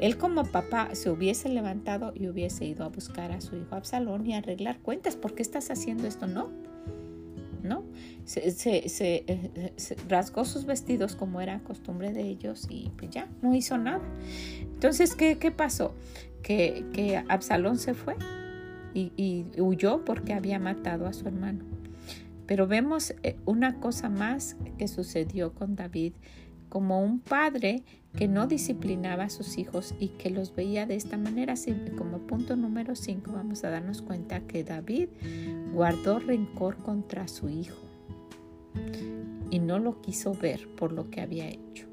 él 0.00 0.18
como 0.18 0.44
papá 0.44 0.94
se 0.94 1.10
hubiese 1.10 1.48
levantado 1.48 2.12
y 2.14 2.26
hubiese 2.26 2.64
ido 2.64 2.84
a 2.84 2.88
buscar 2.88 3.30
a 3.30 3.40
su 3.40 3.56
hijo 3.56 3.76
Absalón 3.76 4.26
y 4.26 4.34
arreglar 4.34 4.80
cuentas, 4.80 5.14
¿por 5.16 5.34
qué 5.34 5.42
estás 5.42 5.70
haciendo 5.70 6.08
esto? 6.08 6.26
No, 6.26 6.50
¿no? 7.64 7.84
Se, 8.24 8.50
se, 8.52 9.24
rasgó 10.08 10.44
sus 10.44 10.66
vestidos 10.66 11.16
como 11.16 11.40
era 11.40 11.58
costumbre 11.60 12.12
de 12.12 12.22
ellos 12.22 12.66
y 12.70 12.90
pues 12.96 13.10
ya, 13.10 13.28
no 13.42 13.54
hizo 13.54 13.76
nada. 13.78 14.04
Entonces, 14.60 15.14
¿qué, 15.14 15.38
qué 15.38 15.50
pasó? 15.50 15.94
Que, 16.42 16.84
que, 16.92 17.16
Absalón 17.28 17.78
se 17.78 17.94
fue 17.94 18.16
y, 18.92 19.12
y 19.16 19.46
huyó 19.60 20.04
porque 20.04 20.34
había 20.34 20.58
matado 20.58 21.06
a 21.06 21.12
su 21.12 21.26
hermano. 21.26 21.64
Pero 22.46 22.66
vemos 22.66 23.14
eh, 23.22 23.36
una 23.46 23.80
cosa 23.80 24.08
más 24.08 24.56
que 24.78 24.86
sucedió 24.86 25.54
con 25.54 25.76
David 25.76 26.12
como 26.74 27.00
un 27.00 27.20
padre 27.20 27.84
que 28.18 28.26
no 28.26 28.48
disciplinaba 28.48 29.22
a 29.22 29.30
sus 29.30 29.58
hijos 29.58 29.94
y 30.00 30.08
que 30.08 30.28
los 30.28 30.56
veía 30.56 30.86
de 30.86 30.96
esta 30.96 31.16
manera. 31.16 31.54
Como 31.96 32.18
punto 32.18 32.56
número 32.56 32.96
5 32.96 33.30
vamos 33.30 33.62
a 33.62 33.70
darnos 33.70 34.02
cuenta 34.02 34.40
que 34.40 34.64
David 34.64 35.08
guardó 35.72 36.18
rencor 36.18 36.78
contra 36.78 37.28
su 37.28 37.48
hijo 37.48 37.78
y 39.50 39.60
no 39.60 39.78
lo 39.78 40.00
quiso 40.00 40.34
ver 40.34 40.66
por 40.74 40.90
lo 40.90 41.10
que 41.10 41.20
había 41.20 41.46
hecho. 41.46 41.86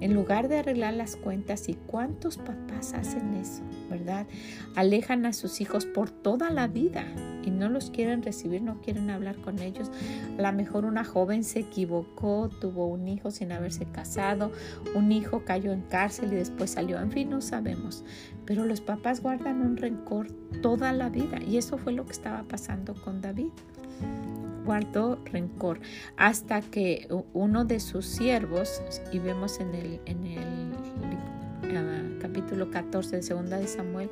En 0.00 0.14
lugar 0.14 0.48
de 0.48 0.56
arreglar 0.56 0.94
las 0.94 1.16
cuentas, 1.16 1.68
¿y 1.68 1.74
cuántos 1.74 2.38
papás 2.38 2.94
hacen 2.94 3.34
eso? 3.34 3.60
¿Verdad? 3.90 4.26
Alejan 4.74 5.26
a 5.26 5.34
sus 5.34 5.60
hijos 5.60 5.84
por 5.84 6.08
toda 6.10 6.48
la 6.48 6.66
vida 6.66 7.04
y 7.44 7.50
no 7.50 7.68
los 7.68 7.90
quieren 7.90 8.22
recibir, 8.22 8.62
no 8.62 8.80
quieren 8.80 9.10
hablar 9.10 9.36
con 9.36 9.58
ellos. 9.58 9.90
A 10.38 10.42
lo 10.42 10.52
mejor 10.52 10.84
una 10.84 11.04
joven 11.04 11.44
se 11.44 11.60
equivocó, 11.60 12.48
tuvo 12.60 12.86
un 12.86 13.08
hijo 13.08 13.30
sin 13.30 13.52
haberse 13.52 13.84
casado, 13.86 14.52
un 14.94 15.12
hijo 15.12 15.44
cayó 15.44 15.72
en 15.72 15.82
cárcel 15.82 16.32
y 16.32 16.36
después 16.36 16.70
salió. 16.70 17.00
En 17.00 17.10
fin, 17.10 17.30
no 17.30 17.40
sabemos. 17.40 18.04
Pero 18.44 18.64
los 18.64 18.80
papás 18.80 19.20
guardan 19.20 19.60
un 19.60 19.76
rencor 19.76 20.28
toda 20.62 20.92
la 20.92 21.08
vida 21.08 21.38
y 21.42 21.56
eso 21.56 21.78
fue 21.78 21.92
lo 21.92 22.04
que 22.04 22.12
estaba 22.12 22.42
pasando 22.44 22.94
con 22.94 23.20
David 23.20 23.50
guardó 24.64 25.18
rencor 25.24 25.80
hasta 26.16 26.60
que 26.60 27.08
uno 27.32 27.64
de 27.64 27.80
sus 27.80 28.06
siervos, 28.06 28.82
y 29.10 29.18
vemos 29.18 29.60
en 29.60 29.74
el, 29.74 30.00
en 30.06 30.26
el 30.26 30.72
uh, 31.62 32.20
capítulo 32.20 32.70
14 32.70 33.16
de 33.16 33.22
segunda 33.22 33.58
de 33.58 33.66
Samuel, 33.66 34.10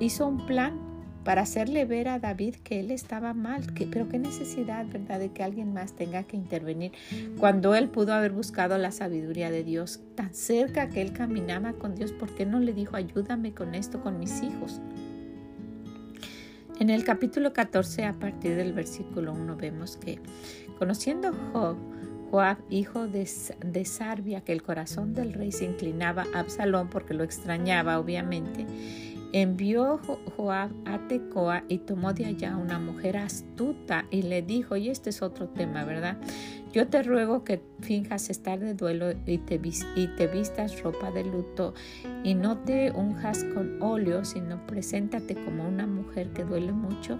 hizo 0.00 0.26
un 0.26 0.46
plan 0.46 0.91
para 1.24 1.42
hacerle 1.42 1.84
ver 1.84 2.08
a 2.08 2.18
David 2.18 2.56
que 2.56 2.80
él 2.80 2.90
estaba 2.90 3.34
mal, 3.34 3.62
pero 3.90 4.08
qué 4.08 4.18
necesidad, 4.18 4.86
¿verdad?, 4.86 5.20
de 5.20 5.30
que 5.30 5.42
alguien 5.42 5.72
más 5.72 5.94
tenga 5.94 6.24
que 6.24 6.36
intervenir 6.36 6.92
cuando 7.38 7.74
él 7.74 7.88
pudo 7.88 8.12
haber 8.12 8.32
buscado 8.32 8.78
la 8.78 8.90
sabiduría 8.90 9.50
de 9.50 9.64
Dios 9.64 10.00
tan 10.14 10.34
cerca 10.34 10.88
que 10.88 11.02
él 11.02 11.12
caminaba 11.12 11.74
con 11.74 11.94
Dios, 11.94 12.12
¿por 12.12 12.34
qué 12.34 12.46
no 12.46 12.58
le 12.60 12.72
dijo, 12.72 12.96
ayúdame 12.96 13.52
con 13.52 13.74
esto, 13.74 14.00
con 14.00 14.18
mis 14.18 14.42
hijos? 14.42 14.80
En 16.80 16.90
el 16.90 17.04
capítulo 17.04 17.52
14, 17.52 18.04
a 18.06 18.12
partir 18.14 18.56
del 18.56 18.72
versículo 18.72 19.32
1, 19.32 19.56
vemos 19.56 19.96
que, 19.96 20.18
conociendo 20.78 21.32
Job, 21.52 21.76
Joab, 22.30 22.56
hijo 22.70 23.06
de, 23.06 23.28
de 23.64 23.84
Sarbia, 23.84 24.40
que 24.40 24.52
el 24.52 24.62
corazón 24.62 25.14
del 25.14 25.34
rey 25.34 25.52
se 25.52 25.66
inclinaba 25.66 26.24
a 26.34 26.40
Absalón 26.40 26.88
porque 26.88 27.14
lo 27.14 27.24
extrañaba, 27.24 27.98
obviamente, 28.00 28.66
envió 29.32 30.00
Joab 30.36 30.70
a 30.84 31.08
Tecoa 31.08 31.64
y 31.68 31.78
tomó 31.78 32.12
de 32.12 32.26
allá 32.26 32.56
una 32.56 32.78
mujer 32.78 33.16
astuta 33.16 34.06
y 34.10 34.22
le 34.22 34.42
dijo, 34.42 34.76
y 34.76 34.88
este 34.88 35.10
es 35.10 35.22
otro 35.22 35.48
tema, 35.48 35.84
¿verdad? 35.84 36.18
Yo 36.72 36.88
te 36.88 37.02
ruego 37.02 37.44
que 37.44 37.62
finjas 37.80 38.30
estar 38.30 38.58
de 38.58 38.74
duelo 38.74 39.12
y 39.26 39.38
te, 39.38 39.60
y 39.96 40.06
te 40.16 40.26
vistas 40.26 40.82
ropa 40.82 41.10
de 41.10 41.24
luto 41.24 41.74
y 42.24 42.34
no 42.34 42.58
te 42.58 42.90
unjas 42.92 43.44
con 43.44 43.82
óleo, 43.82 44.24
sino 44.24 44.66
preséntate 44.66 45.34
como 45.34 45.66
una 45.66 45.86
mujer 45.86 46.30
que 46.32 46.44
duele 46.44 46.72
mucho 46.72 47.18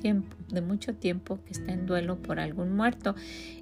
tiempo, 0.00 0.36
de 0.48 0.60
mucho 0.60 0.94
tiempo 0.94 1.38
que 1.44 1.52
está 1.52 1.72
en 1.72 1.86
duelo 1.86 2.22
por 2.22 2.40
algún 2.40 2.74
muerto, 2.74 3.14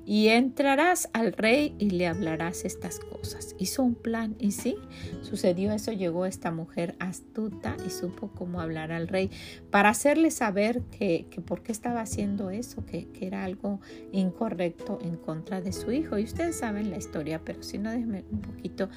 y 0.04 0.28
entrarás 0.28 1.08
al 1.12 1.32
rey 1.32 1.74
y 1.78 1.90
le 1.90 2.06
hablarás 2.06 2.64
estas 2.64 3.00
cosas. 3.00 3.56
Hizo 3.58 3.82
un 3.82 3.94
plan 3.94 4.36
y 4.38 4.52
sí, 4.52 4.76
sucedió 5.22 5.72
eso, 5.72 5.92
llegó 5.92 6.26
esta 6.26 6.52
mujer 6.52 6.94
astuta 7.00 7.76
y 7.84 7.90
supo 7.90 8.28
cómo 8.28 8.60
hablar 8.60 8.92
al 8.92 9.08
rey 9.08 9.30
para 9.70 9.88
hacerle 9.88 10.30
saber 10.30 10.82
que, 10.96 11.26
que 11.30 11.40
por 11.40 11.62
qué 11.62 11.72
estaba 11.72 12.00
haciendo 12.00 12.50
eso, 12.50 12.84
que, 12.84 13.08
que, 13.08 13.26
era 13.26 13.44
algo 13.44 13.80
incorrecto 14.12 15.00
en 15.02 15.16
contra 15.16 15.60
de 15.60 15.72
su 15.72 15.90
hijo. 15.90 16.18
Y 16.18 16.24
ustedes 16.24 16.56
saben 16.56 16.90
la 16.90 16.98
historia, 16.98 17.40
pero 17.44 17.62
si 17.62 17.78
no, 17.78 17.90
déjenme 17.90 18.24
un 18.30 18.40
poquito, 18.42 18.88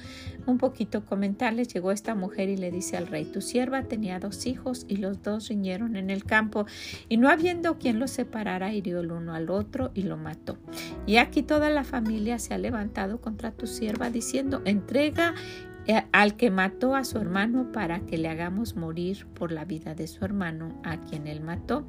un 0.46 0.58
poquito 0.58 1.04
comentarles. 1.04 1.68
Llegó 1.68 1.90
esta 1.90 2.14
mujer 2.14 2.48
y 2.48 2.56
le 2.56 2.70
dice 2.70 2.96
al 2.96 3.08
rey, 3.08 3.24
tu 3.24 3.40
sierva 3.40 3.82
tenía 3.84 4.20
dos 4.20 4.46
hijos 4.46 4.86
y 4.88 4.96
los 4.96 5.22
dos 5.22 5.48
riñeron 5.48 5.96
en 5.96 6.10
el 6.10 6.24
campo 6.24 6.66
y 7.08 7.16
no 7.16 7.29
habiendo 7.30 7.78
quien 7.78 7.98
los 7.98 8.10
separara, 8.10 8.72
hirió 8.72 9.00
el 9.00 9.12
uno 9.12 9.34
al 9.34 9.50
otro 9.50 9.90
y 9.94 10.02
lo 10.02 10.16
mató. 10.16 10.58
Y 11.06 11.16
aquí 11.16 11.42
toda 11.42 11.70
la 11.70 11.84
familia 11.84 12.38
se 12.38 12.54
ha 12.54 12.58
levantado 12.58 13.20
contra 13.20 13.52
tu 13.52 13.66
sierva 13.66 14.10
diciendo, 14.10 14.62
entrega 14.64 15.34
eh, 15.86 16.02
al 16.12 16.36
que 16.36 16.50
mató 16.50 16.94
a 16.94 17.04
su 17.04 17.18
hermano 17.18 17.72
para 17.72 18.00
que 18.00 18.18
le 18.18 18.28
hagamos 18.28 18.76
morir 18.76 19.26
por 19.34 19.50
la 19.50 19.64
vida 19.64 19.94
de 19.94 20.06
su 20.06 20.24
hermano 20.24 20.80
a 20.84 20.98
quien 20.98 21.26
él 21.26 21.40
mató 21.40 21.86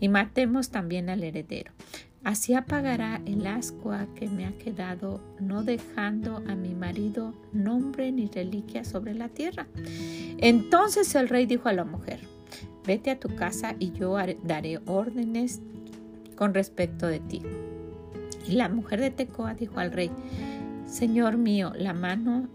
y 0.00 0.08
matemos 0.08 0.70
también 0.70 1.08
al 1.08 1.22
heredero. 1.22 1.72
Así 2.24 2.54
apagará 2.54 3.22
el 3.26 3.46
ascua 3.46 4.08
que 4.16 4.28
me 4.28 4.44
ha 4.44 4.52
quedado, 4.58 5.20
no 5.40 5.62
dejando 5.62 6.42
a 6.48 6.56
mi 6.56 6.74
marido 6.74 7.32
nombre 7.52 8.10
ni 8.10 8.26
reliquia 8.26 8.84
sobre 8.84 9.14
la 9.14 9.28
tierra. 9.28 9.68
Entonces 10.38 11.14
el 11.14 11.28
rey 11.28 11.46
dijo 11.46 11.68
a 11.68 11.72
la 11.72 11.84
mujer, 11.84 12.20
vete 12.88 13.10
a 13.10 13.20
tu 13.20 13.36
casa 13.36 13.76
y 13.78 13.92
yo 13.92 14.16
daré 14.42 14.80
órdenes 14.86 15.60
con 16.36 16.54
respecto 16.54 17.06
de 17.06 17.20
ti. 17.20 17.42
Y 18.48 18.52
la 18.52 18.70
mujer 18.70 18.98
de 19.02 19.10
Tecoa 19.10 19.52
dijo 19.52 19.78
al 19.78 19.92
rey, 19.92 20.10
Señor 20.86 21.36
mío, 21.36 21.72
la 21.76 21.92
mano, 21.92 22.48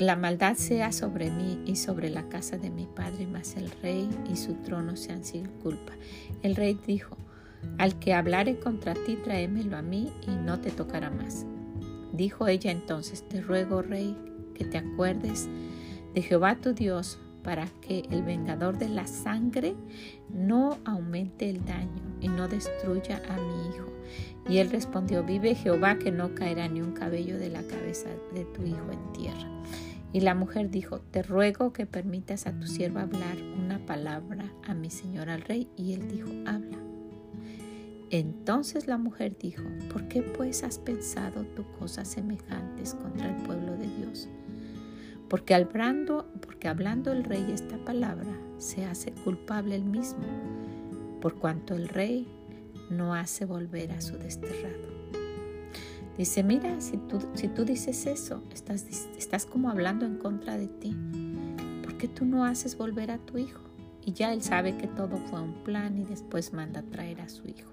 la 0.00 0.16
maldad 0.16 0.56
sea 0.56 0.90
sobre 0.90 1.30
mí 1.30 1.62
y 1.64 1.76
sobre 1.76 2.10
la 2.10 2.28
casa 2.28 2.58
de 2.58 2.70
mi 2.70 2.86
padre, 2.86 3.28
mas 3.28 3.56
el 3.56 3.70
rey 3.82 4.10
y 4.28 4.36
su 4.36 4.54
trono 4.54 4.96
sean 4.96 5.24
sin 5.24 5.46
culpa. 5.46 5.92
El 6.42 6.56
rey 6.56 6.76
dijo, 6.84 7.16
al 7.78 8.00
que 8.00 8.14
hablare 8.14 8.58
contra 8.58 8.94
ti, 8.94 9.14
tráemelo 9.14 9.76
a 9.76 9.82
mí 9.82 10.12
y 10.26 10.32
no 10.32 10.58
te 10.58 10.72
tocará 10.72 11.08
más. 11.08 11.46
Dijo 12.12 12.48
ella 12.48 12.72
entonces, 12.72 13.22
te 13.28 13.40
ruego, 13.40 13.80
rey, 13.80 14.16
que 14.54 14.64
te 14.64 14.78
acuerdes 14.78 15.48
de 16.14 16.20
Jehová 16.20 16.56
tu 16.56 16.72
Dios, 16.72 17.20
para 17.42 17.66
que 17.80 18.04
el 18.10 18.22
vengador 18.22 18.78
de 18.78 18.88
la 18.88 19.06
sangre 19.06 19.74
no 20.32 20.78
aumente 20.84 21.50
el 21.50 21.64
daño 21.64 22.02
y 22.20 22.28
no 22.28 22.48
destruya 22.48 23.20
a 23.28 23.36
mi 23.36 23.68
hijo. 23.68 23.86
Y 24.48 24.58
él 24.58 24.70
respondió, 24.70 25.22
vive 25.22 25.54
Jehová 25.54 25.98
que 25.98 26.10
no 26.10 26.34
caerá 26.34 26.68
ni 26.68 26.80
un 26.80 26.92
cabello 26.92 27.38
de 27.38 27.50
la 27.50 27.62
cabeza 27.62 28.08
de 28.34 28.44
tu 28.44 28.64
hijo 28.64 28.90
en 28.90 29.12
tierra. 29.12 29.48
Y 30.12 30.20
la 30.20 30.34
mujer 30.34 30.70
dijo, 30.70 31.00
te 31.00 31.22
ruego 31.22 31.72
que 31.72 31.86
permitas 31.86 32.46
a 32.46 32.52
tu 32.52 32.66
siervo 32.66 32.98
hablar 32.98 33.36
una 33.58 33.78
palabra 33.86 34.52
a 34.66 34.74
mi 34.74 34.90
señor 34.90 35.30
al 35.30 35.40
rey. 35.40 35.68
Y 35.76 35.94
él 35.94 36.08
dijo, 36.08 36.28
habla. 36.44 36.78
Entonces 38.10 38.86
la 38.86 38.98
mujer 38.98 39.38
dijo, 39.38 39.62
¿por 39.90 40.06
qué 40.08 40.20
pues 40.20 40.64
has 40.64 40.78
pensado 40.78 41.46
tú 41.56 41.64
cosas 41.78 42.08
semejantes 42.08 42.94
contra 42.94 43.30
el 43.30 43.42
pueblo 43.44 43.74
de 43.74 43.86
Dios? 43.86 44.28
Porque 45.32 45.54
hablando, 45.54 46.26
porque 46.42 46.68
hablando 46.68 47.10
el 47.10 47.24
rey 47.24 47.52
esta 47.54 47.78
palabra, 47.78 48.38
se 48.58 48.84
hace 48.84 49.12
culpable 49.12 49.74
el 49.74 49.82
mismo, 49.82 50.26
por 51.22 51.36
cuanto 51.36 51.74
el 51.74 51.88
rey 51.88 52.28
no 52.90 53.14
hace 53.14 53.46
volver 53.46 53.92
a 53.92 54.02
su 54.02 54.18
desterrado. 54.18 54.92
Dice, 56.18 56.42
mira, 56.42 56.78
si 56.82 56.98
tú, 56.98 57.64
dices 57.64 58.04
eso, 58.04 58.42
estás, 58.52 58.84
estás 59.16 59.46
como 59.46 59.70
hablando 59.70 60.04
en 60.04 60.18
contra 60.18 60.58
de 60.58 60.68
ti. 60.68 60.94
¿Por 61.82 61.96
qué 61.96 62.08
tú 62.08 62.26
no 62.26 62.44
haces 62.44 62.76
volver 62.76 63.10
a 63.10 63.16
tu 63.16 63.38
hijo? 63.38 63.62
Y 64.04 64.12
ya 64.12 64.34
él 64.34 64.42
sabe 64.42 64.76
que 64.76 64.86
todo 64.86 65.16
fue 65.16 65.40
un 65.40 65.64
plan 65.64 65.96
y 65.96 66.04
después 66.04 66.52
manda 66.52 66.80
a 66.80 66.82
traer 66.82 67.22
a 67.22 67.30
su 67.30 67.48
hijo. 67.48 67.70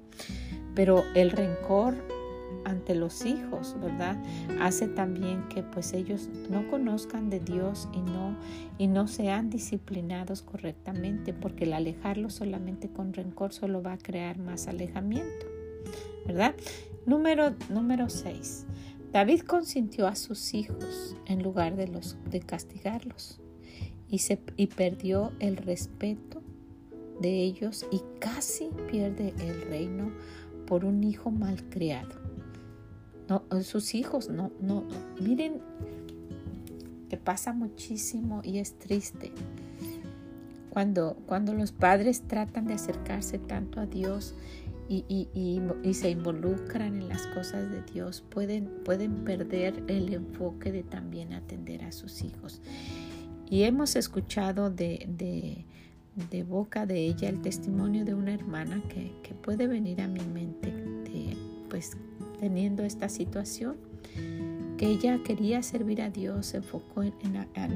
Pero 0.75 1.03
el 1.13 1.31
rencor 1.31 1.95
ante 2.65 2.95
los 2.95 3.25
hijos, 3.25 3.75
¿verdad? 3.81 4.21
Hace 4.59 4.87
también 4.87 5.47
que 5.49 5.63
pues 5.63 5.93
ellos 5.93 6.29
no 6.49 6.67
conozcan 6.69 7.29
de 7.29 7.39
Dios 7.39 7.87
y 7.93 8.01
no 8.01 8.35
y 8.77 8.87
no 8.87 9.07
sean 9.07 9.49
disciplinados 9.49 10.41
correctamente, 10.41 11.33
porque 11.33 11.65
el 11.65 11.73
alejarlos 11.73 12.33
solamente 12.33 12.89
con 12.89 13.13
rencor 13.13 13.53
solo 13.53 13.81
va 13.83 13.93
a 13.93 13.97
crear 13.97 14.37
más 14.39 14.67
alejamiento, 14.67 15.45
¿verdad? 16.25 16.55
Número, 17.05 17.55
número 17.69 18.09
6. 18.09 18.65
David 19.11 19.41
consintió 19.41 20.07
a 20.07 20.15
sus 20.15 20.53
hijos 20.53 21.15
en 21.25 21.41
lugar 21.41 21.75
de, 21.75 21.87
los, 21.87 22.17
de 22.29 22.39
castigarlos 22.39 23.41
y, 24.07 24.19
se, 24.19 24.39
y 24.55 24.67
perdió 24.67 25.31
el 25.39 25.57
respeto 25.57 26.41
de 27.19 27.41
ellos 27.41 27.85
y 27.91 28.01
casi 28.19 28.69
pierde 28.89 29.33
el 29.39 29.61
reino 29.63 30.11
por 30.67 30.85
un 30.85 31.03
hijo 31.03 31.31
malcriado. 31.31 32.15
Sus 33.61 33.93
hijos 33.95 34.29
no, 34.29 34.51
no, 34.59 34.85
miren 35.19 35.61
que 37.09 37.17
pasa 37.17 37.53
muchísimo 37.53 38.41
y 38.43 38.59
es 38.59 38.77
triste. 38.77 39.31
Cuando, 40.69 41.17
cuando 41.25 41.53
los 41.53 41.71
padres 41.71 42.21
tratan 42.27 42.65
de 42.65 42.75
acercarse 42.75 43.39
tanto 43.39 43.79
a 43.79 43.85
Dios 43.85 44.35
y, 44.87 45.27
se 45.93 46.09
involucran 46.09 47.01
en 47.01 47.09
las 47.09 47.27
cosas 47.27 47.69
de 47.69 47.81
Dios, 47.83 48.23
pueden, 48.29 48.69
pueden 48.83 49.23
perder 49.23 49.83
el 49.87 50.13
enfoque 50.13 50.71
de 50.71 50.83
también 50.83 51.33
atender 51.33 51.83
a 51.83 51.91
sus 51.91 52.23
hijos. 52.23 52.61
Y 53.49 53.63
hemos 53.63 53.95
escuchado 53.95 54.69
de, 54.69 55.65
de, 56.29 56.43
boca 56.43 56.85
de 56.85 57.05
ella 57.05 57.29
el 57.29 57.41
testimonio 57.41 58.05
de 58.05 58.13
una 58.13 58.33
hermana 58.33 58.81
que, 58.89 59.33
puede 59.41 59.67
venir 59.67 60.01
a 60.01 60.07
mi 60.07 60.21
mente, 60.21 60.71
pues 61.69 61.97
teniendo 62.39 62.83
esta 62.83 63.09
situación, 63.09 63.77
que 64.77 64.87
ella 64.87 65.19
quería 65.23 65.61
servir 65.61 66.01
a 66.01 66.09
Dios, 66.09 66.47
se 66.47 66.57
enfocó 66.57 67.03
en, 67.03 67.13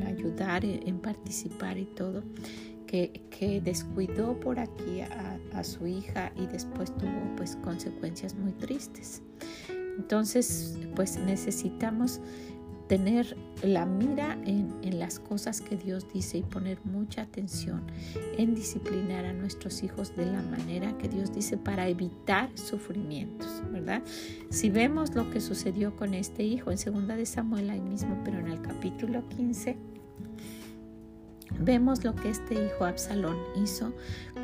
ayudar, 0.05 0.63
en 0.63 0.99
participar 0.99 1.77
y 1.77 1.85
todo 1.85 2.23
que, 3.39 3.61
descuidó 3.63 4.39
por 4.39 4.59
aquí 4.59 5.01
a, 5.01 5.63
su 5.63 5.87
hija 5.87 6.31
y 6.35 6.45
después 6.47 6.95
tuvo 6.97 7.35
pues 7.37 7.55
consecuencias 7.57 8.35
muy 8.35 8.51
tristes. 8.53 9.21
Entonces 9.97 10.77
pues 10.95 11.17
necesitamos 11.17 12.19
tener 12.87 13.37
la 13.63 13.85
mira 13.85 14.37
en, 14.45 14.73
las 14.99 15.19
cosas 15.19 15.59
que 15.59 15.75
Dios 15.75 16.05
dice 16.13 16.37
y 16.37 16.43
poner 16.43 16.77
mucha 16.85 17.23
atención 17.23 17.81
en 18.37 18.53
disciplinar 18.53 19.25
a 19.25 19.33
nuestros 19.33 19.81
hijos 19.83 20.15
de 20.15 20.25
la 20.25 20.41
manera 20.43 20.97
que 20.97 21.09
Dios 21.09 21.33
dice 21.33 21.57
para 21.57 21.87
evitar 21.87 22.49
sufrimientos, 22.55 23.63
¿verdad? 23.71 24.03
Si 24.49 24.69
vemos 24.69 25.15
lo 25.15 25.29
que 25.31 25.41
sucedió 25.41 25.95
con 25.95 26.13
este 26.13 26.43
hijo 26.43 26.71
en 26.71 26.77
segunda 26.77 27.15
de 27.15 27.25
Samuel 27.25 27.69
ahí 27.69 27.81
mismo, 27.81 28.17
pero 28.23 28.37
en 28.39 28.47
el 28.47 28.61
capítulo 28.61 29.27
15 29.29 29.77
Vemos 31.59 32.03
lo 32.03 32.15
que 32.15 32.29
este 32.29 32.55
hijo 32.55 32.85
Absalón 32.85 33.37
hizo 33.55 33.93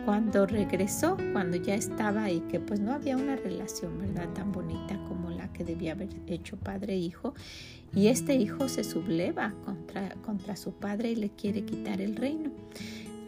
cuando 0.05 0.45
regresó, 0.45 1.17
cuando 1.33 1.57
ya 1.57 1.75
estaba 1.75 2.23
ahí, 2.23 2.39
que 2.49 2.59
pues 2.59 2.79
no 2.79 2.93
había 2.93 3.17
una 3.17 3.35
relación, 3.35 3.99
¿verdad? 3.99 4.29
Tan 4.33 4.51
bonita 4.51 4.97
como 5.07 5.29
la 5.29 5.51
que 5.51 5.63
debía 5.63 5.93
haber 5.93 6.09
hecho 6.27 6.57
padre 6.57 6.93
e 6.93 6.97
hijo. 6.97 7.33
Y 7.95 8.07
este 8.07 8.35
hijo 8.35 8.69
se 8.69 8.83
subleva 8.83 9.53
contra, 9.65 10.15
contra 10.25 10.55
su 10.55 10.71
padre 10.73 11.11
y 11.11 11.15
le 11.15 11.29
quiere 11.29 11.63
quitar 11.65 12.01
el 12.01 12.15
reino. 12.15 12.51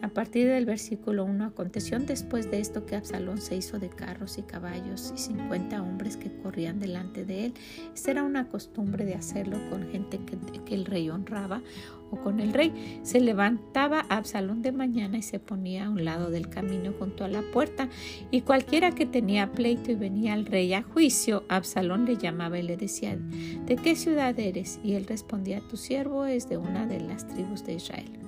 A 0.02 0.08
partir 0.08 0.48
del 0.48 0.66
versículo 0.66 1.24
1, 1.24 1.44
aconteció 1.44 1.96
después 2.00 2.50
de 2.50 2.58
esto 2.58 2.84
que 2.86 2.96
Absalón 2.96 3.40
se 3.40 3.54
hizo 3.54 3.78
de 3.78 3.88
carros 3.88 4.36
y 4.36 4.42
caballos 4.42 5.12
y 5.14 5.18
50 5.18 5.80
hombres 5.80 6.16
que 6.16 6.28
corrían 6.42 6.80
delante 6.80 7.24
de 7.24 7.46
él. 7.46 7.54
Esta 7.94 8.10
era 8.10 8.24
una 8.24 8.48
costumbre 8.48 9.04
de 9.04 9.14
hacerlo 9.14 9.58
con 9.70 9.88
gente 9.90 10.18
que, 10.18 10.36
que 10.64 10.74
el 10.74 10.86
rey 10.86 11.08
honraba 11.08 11.62
o 12.10 12.16
con 12.16 12.40
el 12.40 12.52
rey. 12.52 13.00
Se 13.04 13.20
levantaba 13.20 14.00
Absalón 14.08 14.60
de 14.60 14.72
mañana 14.72 15.18
y 15.18 15.22
se 15.22 15.38
ponía 15.38 15.86
a 15.86 15.90
un 15.90 16.04
lado 16.04 16.30
del 16.30 16.48
camino 16.48 16.92
junto 16.98 17.24
a 17.24 17.28
la 17.28 17.42
puerta 17.52 17.88
y 18.32 18.40
cualquiera 18.40 18.90
que 18.90 19.06
tenía 19.06 19.52
pleito 19.52 19.92
y 19.92 19.94
venía 19.94 20.32
al 20.32 20.46
rey 20.46 20.74
a 20.74 20.82
juicio, 20.82 21.44
Absalón 21.48 22.06
le 22.06 22.16
llamaba 22.16 22.58
y 22.58 22.62
le 22.62 22.76
decía, 22.76 23.16
¿de 23.16 23.76
qué 23.76 23.94
ciudad 23.94 24.36
eres? 24.40 24.80
Y 24.82 24.94
él 24.94 25.06
respondía, 25.06 25.60
tu 25.60 25.76
siervo 25.76 26.24
es 26.24 26.48
de 26.48 26.56
una 26.56 26.86
de 26.86 26.98
las 26.98 27.28
tribus 27.28 27.64
de 27.64 27.74
Israel. 27.74 28.21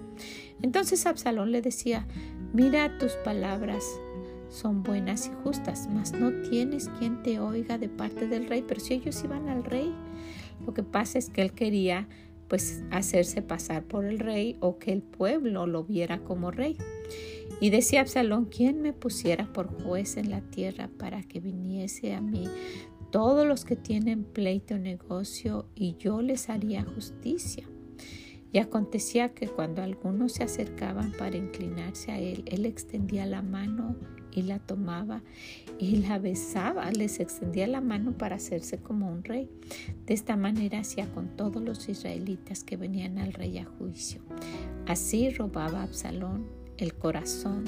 Entonces 0.64 1.04
Absalón 1.04 1.52
le 1.52 1.60
decía, 1.60 2.06
mira 2.54 2.96
tus 2.96 3.12
palabras 3.16 3.84
son 4.48 4.82
buenas 4.82 5.26
y 5.26 5.30
justas, 5.42 5.90
mas 5.92 6.14
no 6.14 6.32
tienes 6.48 6.88
quien 6.98 7.22
te 7.22 7.38
oiga 7.38 7.76
de 7.76 7.90
parte 7.90 8.28
del 8.28 8.46
rey. 8.46 8.64
Pero 8.66 8.80
si 8.80 8.94
ellos 8.94 9.22
iban 9.22 9.50
al 9.50 9.62
rey, 9.62 9.92
lo 10.64 10.72
que 10.72 10.82
pasa 10.82 11.18
es 11.18 11.28
que 11.28 11.42
él 11.42 11.52
quería 11.52 12.08
pues 12.48 12.82
hacerse 12.90 13.42
pasar 13.42 13.84
por 13.84 14.06
el 14.06 14.18
rey 14.18 14.56
o 14.60 14.78
que 14.78 14.94
el 14.94 15.02
pueblo 15.02 15.66
lo 15.66 15.84
viera 15.84 16.20
como 16.20 16.50
rey. 16.50 16.78
Y 17.60 17.68
decía 17.68 18.00
Absalón, 18.00 18.46
¿quién 18.46 18.80
me 18.80 18.94
pusiera 18.94 19.52
por 19.52 19.66
juez 19.82 20.16
en 20.16 20.30
la 20.30 20.40
tierra 20.40 20.88
para 20.98 21.24
que 21.24 21.40
viniese 21.40 22.14
a 22.14 22.22
mí 22.22 22.48
todos 23.10 23.46
los 23.46 23.66
que 23.66 23.76
tienen 23.76 24.24
pleito 24.24 24.78
negocio 24.78 25.66
y 25.74 25.96
yo 25.98 26.22
les 26.22 26.48
haría 26.48 26.84
justicia? 26.84 27.68
Y 28.54 28.60
acontecía 28.60 29.34
que 29.34 29.48
cuando 29.48 29.82
algunos 29.82 30.34
se 30.34 30.44
acercaban 30.44 31.10
para 31.10 31.36
inclinarse 31.36 32.12
a 32.12 32.20
él, 32.20 32.44
él 32.46 32.66
extendía 32.66 33.26
la 33.26 33.42
mano 33.42 33.96
y 34.30 34.42
la 34.42 34.60
tomaba 34.60 35.22
y 35.80 35.96
la 35.96 36.20
besaba, 36.20 36.88
les 36.92 37.18
extendía 37.18 37.66
la 37.66 37.80
mano 37.80 38.12
para 38.16 38.36
hacerse 38.36 38.78
como 38.78 39.10
un 39.10 39.24
rey. 39.24 39.50
De 40.06 40.14
esta 40.14 40.36
manera 40.36 40.78
hacía 40.78 41.12
con 41.12 41.36
todos 41.36 41.60
los 41.60 41.88
israelitas 41.88 42.62
que 42.62 42.76
venían 42.76 43.18
al 43.18 43.32
rey 43.32 43.58
a 43.58 43.64
juicio. 43.64 44.22
Así 44.86 45.30
robaba 45.30 45.82
Absalón 45.82 46.46
el 46.78 46.94
corazón 46.94 47.64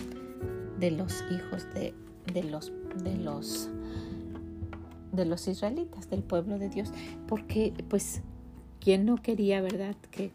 de 0.79 0.93
los 0.93 1.25
hijos 1.33 1.67
de, 1.75 1.95
de 2.33 2.45
los 2.45 2.73
de 3.03 3.17
los 3.17 3.71
de 5.11 5.25
los 5.25 5.49
israelitas, 5.49 6.09
del 6.11 6.23
pueblo 6.23 6.61
de 6.61 6.69
Dios, 6.69 6.93
porque 7.27 7.73
pues 7.89 8.23
¿Quién 8.87 9.05
no 9.05 9.17
quería, 9.17 9.61
verdad, 9.63 9.97
que, 10.13 10.31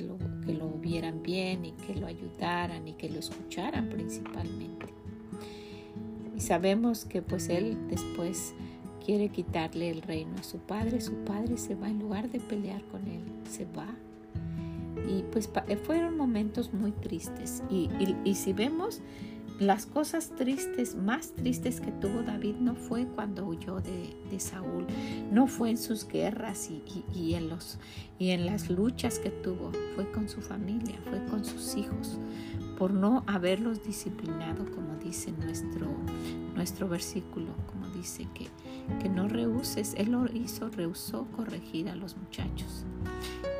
lo, 0.00 0.18
que 0.44 0.54
lo 0.54 0.68
vieran 0.70 1.22
bien 1.22 1.64
y 1.64 1.70
que 1.70 1.94
lo 1.94 2.08
ayudaran 2.08 2.88
y 2.88 2.94
que 2.94 3.08
lo 3.08 3.20
escucharan 3.20 3.90
principalmente? 3.90 4.86
Y 6.36 6.40
sabemos 6.40 7.04
que 7.04 7.22
pues 7.22 7.48
él 7.48 7.78
después 7.88 8.54
quiere 9.06 9.28
quitarle 9.28 9.88
el 9.88 10.02
reino 10.02 10.34
a 10.36 10.42
su 10.42 10.58
padre. 10.58 11.00
Su 11.00 11.14
padre 11.18 11.56
se 11.56 11.76
va 11.76 11.90
en 11.90 12.00
lugar 12.00 12.28
de 12.28 12.40
pelear 12.40 12.82
con 12.86 13.06
él, 13.06 13.22
se 13.48 13.66
va. 13.66 13.94
Y 15.08 15.22
pues 15.30 15.48
fueron 15.84 16.16
momentos 16.16 16.74
muy 16.74 16.90
tristes. 16.90 17.62
Y, 17.70 17.88
y 18.24 18.34
si 18.34 18.52
vemos 18.52 19.00
las 19.62 19.86
cosas 19.86 20.30
tristes, 20.36 20.96
más 20.96 21.32
tristes 21.34 21.80
que 21.80 21.92
tuvo 21.92 22.22
David 22.22 22.56
no 22.56 22.74
fue 22.74 23.06
cuando 23.06 23.46
huyó 23.46 23.80
de, 23.80 24.12
Saúl, 24.38 24.86
no 25.30 25.46
fue 25.46 25.70
en 25.70 25.76
sus 25.76 26.08
guerras 26.08 26.70
y, 26.70 26.82
y 27.14 27.34
en 27.34 28.46
las 28.46 28.70
luchas 28.70 29.18
que 29.18 29.30
tuvo, 29.30 29.70
fue 29.94 30.10
con 30.10 30.28
su 30.28 30.40
familia, 30.40 30.98
fue 31.08 31.22
con 31.26 31.44
sus 31.44 31.76
hijos, 31.76 32.18
por 32.78 32.92
no 32.92 33.22
haberlos 33.26 33.84
disciplinado, 33.84 34.64
como 34.72 34.96
dice 34.96 35.32
nuestro, 35.32 35.86
nuestro 36.54 36.88
versículo, 36.88 37.52
como 37.70 37.86
dice 37.94 38.26
que, 38.34 38.48
que 39.00 39.08
no 39.08 39.28
rehuses, 39.28 39.94
él 39.96 40.12
lo 40.12 40.26
hizo, 40.32 40.70
rehusó 40.70 41.26
corregir 41.36 41.88
a 41.88 41.94
los 41.94 42.16
muchachos. 42.16 42.84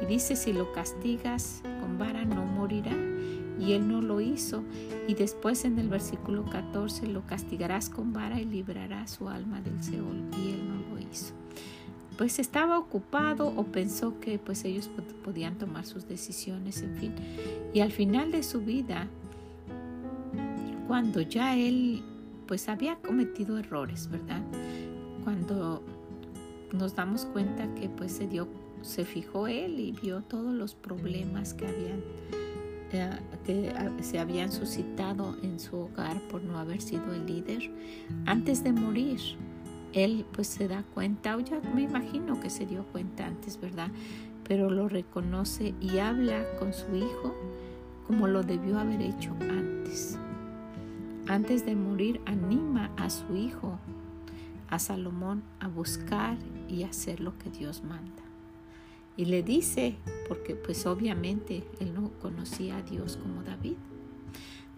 Y 0.03 0.07
dice, 0.07 0.35
si 0.35 0.53
lo 0.53 0.73
castigas 0.73 1.63
con 1.81 1.99
vara 1.99 2.25
no 2.25 2.45
morirá 2.45 3.12
y 3.59 3.73
él 3.73 3.89
no 3.89 4.01
lo 4.01 4.21
hizo. 4.21 4.63
Y 5.09 5.15
después 5.15 5.65
en 5.65 5.79
el 5.79 5.89
versículo 5.89 6.45
14 6.45 7.07
lo 7.07 7.27
castigarás 7.27 7.89
con 7.89 8.13
vara 8.13 8.41
y 8.41 8.45
librarás 8.45 9.13
su 9.13 9.29
alma 9.29 9.61
del 9.61 9.83
Seol 9.83 10.23
y 10.39 10.51
él 10.51 10.69
no 10.69 10.95
lo 10.95 11.01
hizo. 11.01 11.35
Pues 12.17 12.39
estaba 12.39 12.79
ocupado 12.79 13.49
o 13.49 13.65
pensó 13.65 14.21
que 14.21 14.39
pues 14.39 14.65
ellos 14.65 14.91
podían 15.25 15.57
tomar 15.57 15.87
sus 15.87 16.07
decisiones, 16.07 16.83
en 16.83 16.97
fin. 16.97 17.15
Y 17.73 17.81
al 17.81 17.91
final 17.91 18.31
de 18.31 18.43
su 18.43 18.61
vida, 18.61 19.09
cuando 20.87 21.21
ya 21.21 21.57
él 21.57 22.03
pues 22.47 22.69
había 22.69 22.97
cometido 22.97 23.59
errores, 23.59 24.09
¿verdad? 24.11 24.43
Cuando 25.25 25.83
nos 26.73 26.95
damos 26.95 27.25
cuenta 27.27 27.75
que 27.75 27.89
pues 27.89 28.13
se 28.13 28.27
dio 28.27 28.49
se 28.83 29.05
fijó 29.05 29.47
él 29.47 29.79
y 29.79 29.93
vio 29.93 30.23
todos 30.23 30.53
los 30.53 30.75
problemas 30.75 31.55
que 31.55 31.67
habían 31.67 32.03
que 33.45 33.73
se 34.03 34.19
habían 34.19 34.53
suscitado 34.53 35.37
en 35.43 35.59
su 35.59 35.77
hogar 35.77 36.21
por 36.29 36.43
no 36.43 36.59
haber 36.59 36.81
sido 36.81 37.13
el 37.13 37.27
líder, 37.27 37.71
antes 38.27 38.63
de 38.63 38.73
morir, 38.73 39.19
él 39.93 40.25
pues 40.33 40.47
se 40.47 40.69
da 40.69 40.85
cuenta, 40.95 41.37
o 41.37 41.41
ya 41.41 41.61
me 41.75 41.83
imagino 41.83 42.41
que 42.41 42.51
se 42.51 42.67
dio 42.67 42.85
cuenta 42.85 43.27
antes, 43.27 43.61
¿verdad? 43.61 43.91
Pero 44.47 44.71
lo 44.71 44.89
reconoce 44.89 45.75
y 45.81 45.99
habla 45.99 46.45
con 46.59 46.73
su 46.73 46.95
hijo 46.95 47.35
como 48.07 48.27
lo 48.27 48.43
debió 48.43 48.79
haber 48.79 49.01
hecho 49.01 49.35
antes. 49.41 50.19
Antes 51.29 51.65
de 51.65 51.77
morir, 51.77 52.21
anima 52.27 52.91
a 52.97 53.09
su 53.09 53.37
hijo, 53.37 53.79
a 54.69 54.79
Salomón, 54.79 55.43
a 55.61 55.69
buscar 55.69 56.37
y 56.69 56.83
hacer 56.83 57.21
lo 57.21 57.39
que 57.39 57.51
Dios 57.51 57.83
manda. 57.85 58.22
Y 59.17 59.27
le 59.27 59.43
dice, 59.43 59.97
porque 60.29 60.55
pues 60.55 60.87
obviamente 60.87 61.65
él 61.81 61.95
no 61.95 62.11
conocía 62.21 62.79
a 62.79 62.83
Dios 62.83 63.17
como 63.17 63.43
David. 63.43 63.77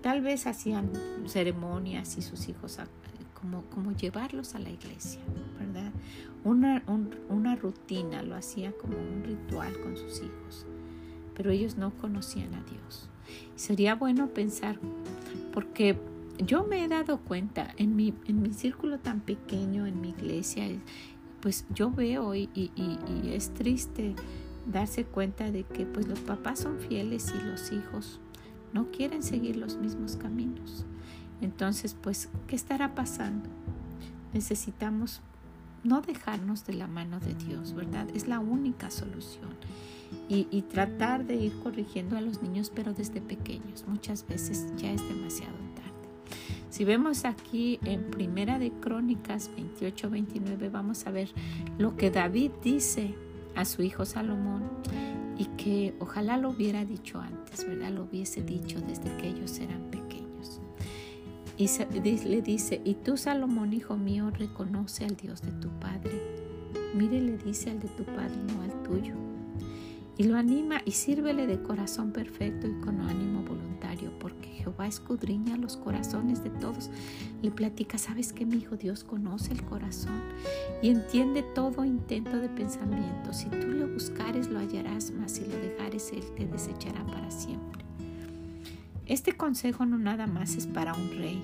Tal 0.03 0.21
vez 0.21 0.47
hacían 0.47 0.91
ceremonias 1.27 2.19
y 2.19 2.23
sus 2.23 2.49
hijos 2.49 2.79
como, 3.41 3.63
como 3.71 3.93
llevarlos 3.93 4.55
a 4.55 4.59
la 4.59 4.71
iglesia, 4.71 5.21
¿verdad? 5.59 5.93
Una, 6.45 6.83
una 7.31 7.57
rutina, 7.57 8.23
lo 8.23 8.35
hacía 8.35 8.73
como 8.73 8.99
un 8.99 9.25
ritual 9.25 9.79
con 9.81 9.97
sus 9.97 10.19
hijos, 10.19 10.67
pero 11.35 11.51
ellos 11.51 11.79
no 11.79 11.91
conocían 11.99 12.53
a 12.55 12.63
Dios. 12.65 13.09
Sería 13.57 13.95
bueno 13.95 14.29
pensar, 14.29 14.79
porque 15.53 15.99
yo 16.39 16.65
me 16.65 16.85
he 16.85 16.89
dado 16.89 17.19
cuenta 17.19 17.73
en 17.77 17.97
mi, 17.97 18.13
en 18.27 18.43
mi 18.43 18.53
círculo 18.53 18.99
tan 18.99 19.21
pequeño, 19.21 19.87
en 19.87 20.01
mi 20.01 20.11
iglesia, 20.11 20.67
pues 21.45 21.67
yo 21.75 21.91
veo 21.91 22.35
y, 22.35 22.49
es 23.27 23.53
triste 23.53 24.15
darse 24.65 25.05
cuenta 25.05 25.51
de 25.51 25.65
que 25.65 25.85
pues 25.85 26.09
los 26.09 26.21
papás 26.21 26.61
son 26.61 26.79
fieles 26.79 27.35
y 27.39 27.47
los 27.47 27.71
hijos 27.71 28.19
no 28.73 28.91
quieren 28.91 29.23
seguir 29.23 29.57
los 29.57 29.77
mismos 29.77 30.17
caminos. 30.17 30.87
Entonces, 31.43 31.95
pues, 32.01 32.31
¿qué 32.47 32.57
estará 32.57 32.95
pasando? 32.95 33.51
Necesitamos 34.33 35.21
no 35.83 36.01
dejarnos 36.01 36.65
de 36.65 36.73
la 36.73 36.87
mano 36.87 37.21
de 37.21 37.35
Dios, 37.35 37.75
¿verdad? 37.75 38.09
Es 38.15 38.27
la 38.27 38.39
única 38.39 38.91
solución. 38.91 39.51
Y, 40.31 40.49
y, 40.51 40.63
tratar 40.63 41.27
de 41.27 41.35
ir 41.35 41.53
corrigiendo 41.63 42.17
a 42.17 42.23
los 42.23 42.41
niños, 42.41 42.73
pero 42.75 42.95
desde 42.95 43.21
pequeños. 43.21 43.85
Muchas 43.87 44.27
veces 44.27 44.73
ya 44.79 44.91
es 44.91 45.07
demasiado. 45.07 45.74
Si 46.75 46.85
vemos 46.85 47.25
aquí 47.25 47.79
en 47.85 48.11
Primera 48.11 48.59
de 48.59 48.73
Crónicas 48.73 49.49
28-29, 49.57 50.73
vamos 50.73 51.07
a 51.07 51.13
ver 51.13 51.29
lo 51.79 51.97
que 51.97 52.11
David 52.11 52.51
dice 52.65 53.15
a 53.55 53.65
su 53.65 53.83
hijo 53.83 54.05
Salomón 54.05 54.65
y 55.39 55.45
que 55.57 55.95
ojalá 56.01 56.37
lo 56.37 56.51
hubiera 56.51 56.85
dicho 56.85 57.21
antes, 57.21 57.65
¿verdad? 57.65 57.93
Lo 57.93 58.03
hubiese 58.03 58.43
dicho 58.43 58.81
desde 58.81 59.17
que 59.19 59.29
ellos 59.29 59.57
eran 59.61 59.89
pequeños. 59.93 60.61
Y 61.57 61.69
le 62.25 62.43
dice, 62.43 62.81
y 62.85 62.95
tú 62.95 63.17
Salomón, 63.17 63.73
hijo 63.73 63.97
mío, 63.97 64.33
reconoce 64.33 65.05
al 65.05 65.15
Dios 65.15 65.43
de 65.43 65.53
tu 65.53 65.69
Padre. 65.79 66.21
Mire, 66.93 67.21
le 67.21 67.39
dice 67.39 67.71
al 67.71 67.79
de 67.79 67.89
tu 67.91 68.03
Padre, 68.03 68.35
no 68.53 68.63
al 68.63 68.83
tuyo. 68.83 69.15
Y 70.17 70.25
lo 70.25 70.37
anima 70.37 70.81
y 70.85 70.93
sírvele 70.93 71.47
de 71.47 71.61
corazón 71.61 72.13
perfecto 72.13 72.69
y 72.69 72.81
con 72.81 73.01
ánimo 73.01 73.43
voluntario, 73.43 74.17
porque 74.21 74.49
Jehová 74.49 74.87
escudriña 74.87 75.57
los 75.57 75.77
corazones 75.77 76.45
de 76.45 76.51
todos. 76.51 76.89
Le 77.43 77.51
platica, 77.51 77.99
sabes 77.99 78.33
que 78.33 78.47
mi 78.47 78.59
hijo 78.59 78.77
Dios 78.77 79.03
conoce 79.03 79.53
el 79.53 79.65
corazón 79.65 80.21
y 80.83 80.91
entiende 80.91 81.43
todo 81.43 81.85
intento 81.85 82.37
de 82.39 82.49
pensamiento. 82.49 83.33
Si 83.33 83.47
tú 83.47 83.67
lo 83.67 83.89
buscares, 83.89 84.49
lo 84.49 84.61
hallarás, 84.61 85.11
mas 85.11 85.33
si 85.33 85.47
lo 85.47 85.57
dejares, 85.57 86.13
Él 86.13 86.25
te 86.37 86.47
desechará 86.47 87.05
para 87.07 87.31
siempre. 87.31 87.85
Este 89.07 89.37
consejo 89.37 89.85
no 89.85 89.99
nada 89.99 90.27
más 90.27 90.55
es 90.55 90.67
para 90.67 90.95
un 90.95 91.11
rey, 91.11 91.43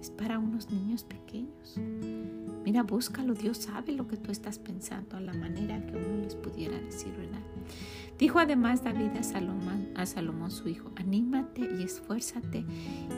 es 0.00 0.10
para 0.10 0.38
unos 0.38 0.70
niños 0.70 1.04
pequeños. 1.04 1.76
Mira, 2.64 2.82
búscalo, 2.82 3.34
Dios 3.34 3.58
sabe 3.58 3.92
lo 3.92 4.06
que 4.06 4.16
tú 4.16 4.30
estás 4.30 4.58
pensando, 4.58 5.16
a 5.16 5.20
la 5.20 5.34
manera 5.34 5.84
que 5.86 5.96
uno 5.96 6.22
les 6.22 6.34
pudiera 6.34 6.78
decir, 6.78 7.12
¿verdad? 7.16 7.40
Dijo 8.18 8.38
además 8.38 8.84
David 8.84 9.16
a 9.18 9.22
Salomón, 9.22 9.88
a 9.94 10.04
Salomón 10.04 10.50
su 10.50 10.68
hijo, 10.68 10.90
anímate 10.96 11.62
y 11.78 11.82
esfuérzate 11.82 12.64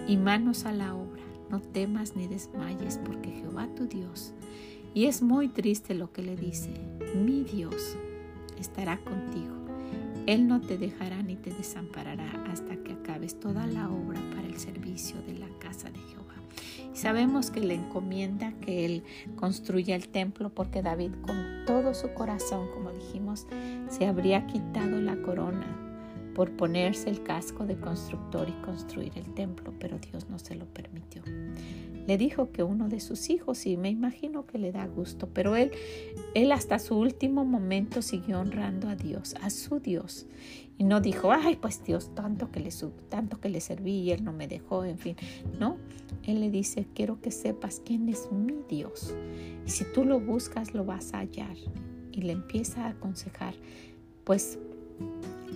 y 0.07 0.17
manos 0.17 0.65
a 0.65 0.73
la 0.73 0.95
obra, 0.95 1.23
no 1.51 1.61
temas 1.61 2.15
ni 2.15 2.29
desmayes, 2.29 2.99
porque 3.05 3.31
Jehová 3.31 3.69
tu 3.75 3.87
Dios. 3.87 4.33
Y 4.95 5.07
es 5.07 5.23
muy 5.23 5.49
triste 5.49 5.95
lo 5.95 6.13
que 6.13 6.23
le 6.23 6.37
dice, 6.37 6.71
mi 7.17 7.43
Dios 7.43 7.97
estará 8.59 8.99
contigo. 8.99 9.57
Él 10.27 10.47
no 10.47 10.61
te 10.61 10.79
dejará 10.79 11.21
ni 11.23 11.35
te 11.35 11.51
desamparará 11.51 12.45
hasta 12.51 12.77
que 12.77 12.93
acabes 12.93 13.41
toda 13.41 13.67
la 13.67 13.91
obra 13.91 14.21
para 14.35 14.47
el 14.47 14.57
servicio 14.57 15.21
de 15.23 15.35
la 15.35 15.49
casa 15.59 15.91
de 15.91 15.99
Jehová. 15.99 16.22
Sabemos 16.93 17.51
que 17.51 17.61
le 17.61 17.75
encomienda 17.75 18.53
que 18.61 18.85
él 18.85 19.03
construya 19.37 19.97
el 19.97 20.09
templo 20.09 20.51
porque 20.51 20.83
David 20.83 21.13
con 21.23 21.65
todo 21.67 21.95
su 21.95 22.13
corazón, 22.13 22.69
como 22.75 22.91
dijimos, 22.91 23.47
se 23.89 24.07
habría 24.07 24.47
quitado 24.47 25.01
la 25.01 25.17
corona 25.23 25.79
por 26.35 26.51
ponerse 26.53 27.11
el 27.11 27.23
casco 27.23 27.67
de 27.67 27.77
constructor 27.77 28.49
y 28.49 28.63
construir 28.65 29.13
el 29.17 29.35
templo, 29.35 29.73
pero 29.79 29.99
Dios 29.99 30.29
no 30.29 30.39
se 30.39 30.55
lo 30.55 30.67
permitió. 30.67 31.23
Le 32.07 32.19
dijo 32.19 32.51
que 32.51 32.63
uno 32.63 32.89
de 32.89 33.01
sus 33.01 33.31
hijos, 33.31 33.65
y 33.67 33.77
me 33.77 33.91
imagino 33.91 34.47
que 34.47 34.59
le 34.59 34.73
da 34.73 34.87
gusto, 34.87 35.29
pero 35.33 35.57
él, 35.57 35.71
él 36.35 36.51
hasta 36.51 36.79
su 36.79 36.99
último 36.99 37.45
momento 37.45 38.03
siguió 38.03 38.41
honrando 38.41 38.89
a 38.89 38.97
Dios, 38.97 39.35
a 39.41 39.51
su 39.51 39.79
Dios. 39.79 40.27
Y 40.79 40.85
no 40.85 41.01
dijo, 41.01 41.31
ay, 41.33 41.57
pues 41.57 41.85
Dios, 41.85 42.15
tanto 42.15 42.51
que 42.51 42.61
le, 42.61 42.71
tanto 43.09 43.41
que 43.41 43.49
le 43.49 43.61
serví 43.61 43.99
y 43.99 44.11
él 44.11 44.25
no 44.25 44.33
me 44.33 44.49
dejó, 44.49 44.85
en 44.85 44.99
fin. 44.99 45.17
No, 45.59 45.77
él 46.25 46.41
le 46.41 46.51
dice, 46.51 46.87
quiero 46.95 47.21
que 47.21 47.31
sepas 47.31 47.81
quién 47.85 48.09
es 48.09 48.31
mi 48.33 48.63
Dios. 48.69 49.15
Y 49.67 49.71
si 49.71 49.85
tú 49.93 50.05
lo 50.05 50.19
buscas, 50.19 50.75
lo 50.75 50.85
vas 50.85 51.15
a 51.15 51.19
hallar. 51.19 51.57
Y 52.11 52.23
le 52.23 52.33
empieza 52.33 52.87
a 52.87 52.91
aconsejar, 52.91 53.55
pues 54.25 54.59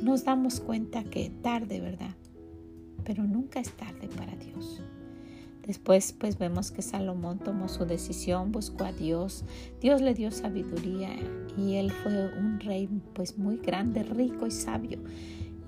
nos 0.02 0.24
damos 0.24 0.60
cuenta 0.60 1.04
que 1.04 1.30
tarde, 1.42 1.80
¿verdad? 1.80 2.14
Pero 3.04 3.24
nunca 3.24 3.60
es 3.60 3.72
tarde 3.72 4.08
para 4.16 4.34
Dios. 4.36 4.82
Después 5.66 6.12
pues 6.12 6.38
vemos 6.38 6.70
que 6.70 6.80
Salomón 6.80 7.40
tomó 7.40 7.68
su 7.68 7.86
decisión, 7.86 8.52
buscó 8.52 8.84
a 8.84 8.92
Dios, 8.92 9.44
Dios 9.80 10.00
le 10.00 10.14
dio 10.14 10.30
sabiduría 10.30 11.10
y 11.58 11.74
él 11.74 11.90
fue 11.90 12.28
un 12.38 12.60
rey 12.60 12.88
pues 13.14 13.36
muy 13.36 13.56
grande, 13.56 14.04
rico 14.04 14.46
y 14.46 14.52
sabio 14.52 15.00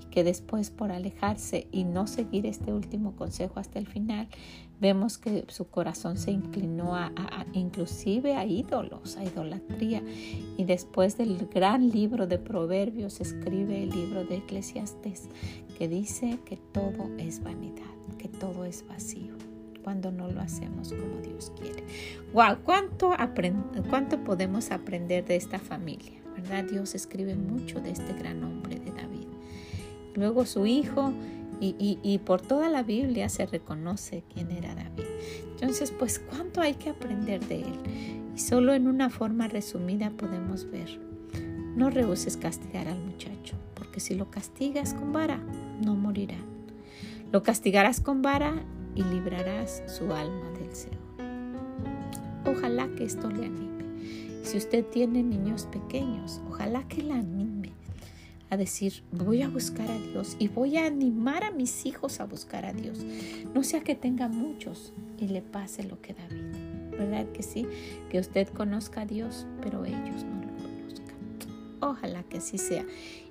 y 0.01 0.07
que 0.07 0.23
después 0.23 0.71
por 0.71 0.93
alejarse 0.93 1.67
y 1.73 1.83
no 1.83 2.07
seguir 2.07 2.47
este 2.47 2.73
último 2.73 3.17
consejo 3.17 3.59
hasta 3.59 3.81
el 3.81 3.89
final, 3.89 4.29
vemos 4.81 5.19
que 5.19 5.45
su 5.49 5.67
corazón 5.67 6.17
se 6.17 6.31
inclinó 6.31 6.95
a, 6.95 7.13
inclusive 7.53 8.37
a 8.37 8.47
ídolos, 8.47 9.17
a 9.17 9.25
idolatría 9.25 10.05
y 10.57 10.63
después 10.63 11.19
del 11.19 11.49
gran 11.49 11.91
libro 11.91 12.29
de 12.29 12.39
Proverbios 12.39 13.21
escribe 13.21 13.83
el 13.83 13.91
libro 13.91 14.25
de 14.25 14.37
Eclesiastes 14.37 15.29
que 15.77 15.89
dice 15.89 16.39
que 16.45 16.57
todo 16.57 17.11
es 17.19 17.43
vanidad, 17.43 17.83
que 18.17 18.29
todo 18.29 18.65
es 18.65 18.87
vacío 18.87 19.48
cuando 19.89 20.11
no 20.11 20.31
lo 20.31 20.43
hacemos 20.43 20.91
como 20.91 21.23
Dios 21.23 21.51
quiere. 21.59 21.83
¡Wow! 22.35 22.59
¿Cuánto, 22.63 23.13
cuánto 23.89 24.23
podemos 24.23 24.71
aprender 24.71 25.25
de 25.25 25.37
esta 25.37 25.59
familia? 25.59 26.13
¿Verdad? 26.37 26.65
Dios 26.65 26.95
escribe 26.95 27.35
mucho 27.37 27.81
de 27.81 27.93
este 27.93 28.13
gran 28.13 28.45
hombre 28.45 28.79
de 28.79 28.93
David. 28.93 29.29
Luego 30.15 30.45
su 30.45 30.67
hijo 30.67 31.15
Y, 31.59 32.21
por 32.27 32.43
toda 32.43 32.69
la 32.69 32.83
Biblia 32.83 33.31
se 33.31 33.47
reconoce 33.47 34.25
quién 34.35 34.51
era 34.51 34.75
David. 34.75 35.09
Entonces, 35.53 35.91
pues, 35.91 36.19
¿cuánto 36.19 36.61
hay 36.61 36.75
que 36.75 36.91
aprender 36.91 37.41
de 37.47 37.63
él? 37.63 37.75
Y 38.37 38.39
solo 38.39 38.75
en 38.75 38.89
una 38.89 39.09
forma 39.09 39.49
resumida 39.49 40.11
podemos 40.11 40.71
ver. 40.71 41.01
No 41.77 41.89
rehuses 41.89 42.37
castigar 42.37 42.89
al 42.89 43.03
muchacho, 43.03 43.57
porque 43.75 44.01
si 44.01 44.15
lo 44.15 44.31
castigas 44.31 44.93
con 44.93 45.15
vara, 45.15 45.39
no 45.83 45.97
morirá. 45.97 46.37
Lo 47.33 47.43
castigarás 47.43 48.01
con 48.03 48.21
vara 48.21 48.63
y 48.99 49.05
librarás 49.05 49.85
su 49.87 50.13
alma 50.13 50.51
del 50.59 50.75
Seol. 50.75 50.99
Ojalá 52.45 52.89
que 52.97 53.05
esto 53.05 53.31
le 53.31 53.47
anime. 53.47 53.85
Si 54.43 54.57
usted 54.57 54.85
tiene 54.87 55.23
niños 55.23 55.67
pequeños, 55.67 56.41
ojalá 56.49 56.87
que 56.89 57.05
la 57.05 57.15
anime 57.15 57.71
a 58.51 58.57
decir, 58.57 59.05
voy 59.13 59.43
a 59.43 59.49
buscar 59.49 59.89
a 59.89 59.99
Dios 59.99 60.37
y 60.41 60.49
voy 60.49 60.79
a 60.79 60.87
animar 60.87 61.45
a 61.45 61.53
mis 61.53 61.87
hijos 61.87 62.19
a 62.19 62.25
buscar 62.25 62.65
a 62.65 62.73
Dios. 62.73 63.05
No 63.55 63.63
sea 63.63 63.81
que 63.81 63.95
tenga 63.95 64.27
muchos 64.27 64.93
y 65.17 65.29
le 65.29 65.43
pase 65.43 65.85
lo 65.85 66.01
que 66.01 66.15
David. 66.15 66.57
¿Verdad 66.91 67.27
que 67.27 67.45
sí? 67.45 67.67
Que 68.11 68.19
usted 68.19 68.49
conozca 68.49 69.03
a 69.03 69.07
Dios, 69.07 69.47
pero 69.63 69.85
ellos 69.85 70.25
no 70.25 70.41
lo 70.41 70.57
conozcan. 70.57 71.17
Ojalá 71.81 72.25
que 72.25 72.39
así 72.39 72.59
sea. 72.59 72.85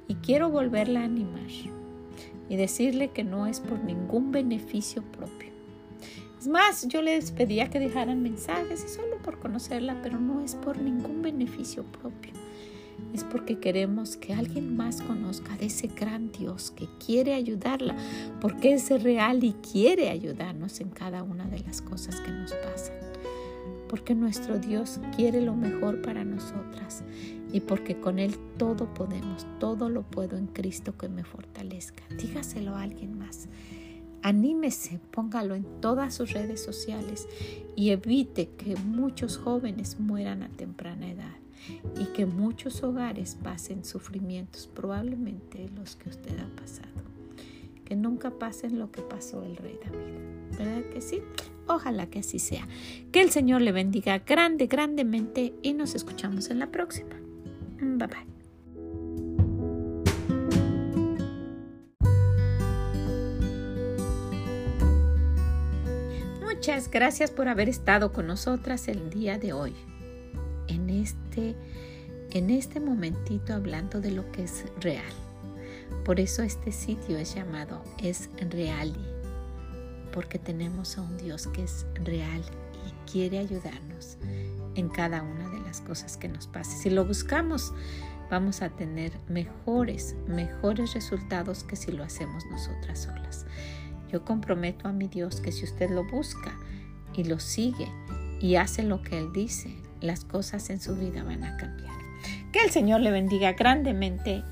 Y 0.07 0.15
quiero 0.15 0.49
volverla 0.49 1.01
a 1.01 1.05
animar 1.05 1.49
y 2.47 2.55
decirle 2.55 3.09
que 3.09 3.25
no 3.25 3.47
es 3.47 3.59
por 3.59 3.83
ningún 3.83 4.31
beneficio 4.31 5.03
propio. 5.03 5.56
Más, 6.47 6.87
yo 6.87 7.01
les 7.01 7.31
pedía 7.31 7.69
que 7.69 7.79
dejaran 7.79 8.23
mensajes 8.23 8.83
y 8.85 8.87
solo 8.87 9.17
por 9.23 9.39
conocerla, 9.39 9.99
pero 10.01 10.19
no 10.19 10.41
es 10.41 10.55
por 10.55 10.77
ningún 10.77 11.21
beneficio 11.21 11.83
propio 11.83 12.33
es 13.13 13.23
porque 13.23 13.59
queremos 13.59 14.17
que 14.17 14.33
alguien 14.33 14.75
más 14.75 15.01
conozca 15.01 15.55
de 15.57 15.67
ese 15.67 15.87
gran 15.87 16.31
Dios 16.31 16.71
que 16.71 16.87
quiere 17.03 17.33
ayudarla, 17.33 17.95
porque 18.41 18.73
es 18.73 18.89
real 19.03 19.43
y 19.43 19.53
quiere 19.53 20.09
ayudarnos 20.09 20.79
en 20.81 20.89
cada 20.89 21.23
una 21.23 21.45
de 21.45 21.59
las 21.59 21.81
cosas 21.81 22.19
que 22.21 22.31
nos 22.31 22.53
pasan. 22.53 22.95
Porque 23.89 24.15
nuestro 24.15 24.59
Dios 24.59 24.99
quiere 25.15 25.41
lo 25.41 25.55
mejor 25.55 26.01
para 26.01 26.25
nosotras 26.25 27.03
y 27.53 27.61
porque 27.61 27.97
con 27.99 28.19
Él 28.19 28.37
todo 28.57 28.93
podemos, 28.93 29.47
todo 29.59 29.89
lo 29.89 30.03
puedo 30.03 30.37
en 30.37 30.47
Cristo 30.47 30.97
que 30.97 31.07
me 31.07 31.23
fortalezca. 31.23 32.03
Dígaselo 32.17 32.75
a 32.75 32.81
alguien 32.81 33.17
más. 33.17 33.47
Anímese, 34.21 34.99
póngalo 35.11 35.55
en 35.55 35.65
todas 35.81 36.13
sus 36.13 36.33
redes 36.33 36.63
sociales 36.63 37.27
y 37.75 37.91
evite 37.91 38.49
que 38.57 38.75
muchos 38.75 39.37
jóvenes 39.37 39.99
mueran 39.99 40.43
a 40.43 40.49
temprana 40.49 41.09
edad 41.09 41.35
y 41.99 42.05
que 42.13 42.25
muchos 42.25 42.83
hogares 42.83 43.37
pasen 43.41 43.83
sufrimientos, 43.85 44.67
probablemente 44.73 45.69
los 45.75 45.95
que 45.95 46.09
usted 46.09 46.37
ha 46.39 46.55
pasado. 46.55 46.87
Que 47.85 47.95
nunca 47.95 48.31
pasen 48.31 48.79
lo 48.79 48.91
que 48.91 49.01
pasó 49.01 49.43
el 49.43 49.55
rey 49.55 49.79
David. 49.83 50.57
¿Verdad 50.57 50.89
que 50.91 51.01
sí? 51.01 51.21
Ojalá 51.67 52.07
que 52.07 52.19
así 52.19 52.39
sea. 52.39 52.67
Que 53.11 53.21
el 53.21 53.29
Señor 53.29 53.61
le 53.61 53.71
bendiga 53.71 54.19
grande, 54.19 54.67
grandemente 54.67 55.53
y 55.61 55.73
nos 55.73 55.95
escuchamos 55.95 56.49
en 56.49 56.59
la 56.59 56.71
próxima. 56.71 57.15
Bye 57.79 58.07
bye. 58.07 58.36
Muchas 66.67 66.91
gracias 66.91 67.31
por 67.31 67.47
haber 67.47 67.69
estado 67.69 68.11
con 68.11 68.27
nosotras 68.27 68.89
el 68.89 69.09
día 69.09 69.39
de 69.39 69.53
hoy 69.53 69.73
en 70.67 70.89
este, 70.89 71.55
en 72.31 72.49
este 72.49 72.81
momentito 72.81 73.53
hablando 73.53 74.01
de 74.01 74.11
lo 74.11 74.29
que 74.33 74.43
es 74.43 74.65
real. 74.81 75.13
Por 76.03 76.19
eso 76.19 76.43
este 76.43 76.73
sitio 76.73 77.17
es 77.17 77.33
llamado 77.33 77.81
Es 78.03 78.29
Reali, 78.49 78.99
porque 80.11 80.39
tenemos 80.39 80.97
a 80.97 81.03
un 81.03 81.15
Dios 81.15 81.47
que 81.47 81.63
es 81.63 81.85
real 82.03 82.41
y 82.85 83.09
quiere 83.09 83.37
ayudarnos 83.37 84.17
en 84.75 84.89
cada 84.89 85.23
una 85.23 85.47
de 85.47 85.61
las 85.61 85.79
cosas 85.79 86.17
que 86.17 86.27
nos 86.27 86.47
pase. 86.47 86.75
Si 86.75 86.89
lo 86.89 87.05
buscamos, 87.05 87.73
vamos 88.29 88.61
a 88.61 88.67
tener 88.67 89.13
mejores, 89.29 90.17
mejores 90.27 90.93
resultados 90.95 91.63
que 91.63 91.77
si 91.77 91.93
lo 91.93 92.03
hacemos 92.03 92.45
nosotras 92.47 93.03
solas. 93.03 93.45
Yo 94.11 94.23
comprometo 94.23 94.87
a 94.87 94.91
mi 94.91 95.07
Dios 95.07 95.41
que 95.41 95.51
si 95.51 95.65
usted 95.65 95.89
lo 95.89 96.03
busca 96.05 96.57
y 97.13 97.23
lo 97.23 97.39
sigue 97.39 97.87
y 98.39 98.55
hace 98.55 98.83
lo 98.83 99.01
que 99.01 99.17
Él 99.17 99.33
dice, 99.33 99.75
las 100.01 100.23
cosas 100.23 100.69
en 100.69 100.79
su 100.79 100.95
vida 100.95 101.23
van 101.23 101.43
a 101.43 101.57
cambiar. 101.57 101.95
Que 102.51 102.63
el 102.63 102.71
Señor 102.71 103.01
le 103.01 103.11
bendiga 103.11 103.53
grandemente 103.53 104.43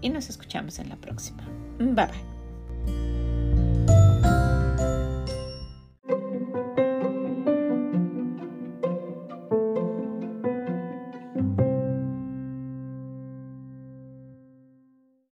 y 0.00 0.08
nos 0.10 0.30
escuchamos 0.30 0.78
en 0.78 0.88
la 0.88 0.96
próxima. 0.96 1.44
Bye 1.78 2.06
bye. 2.06 2.31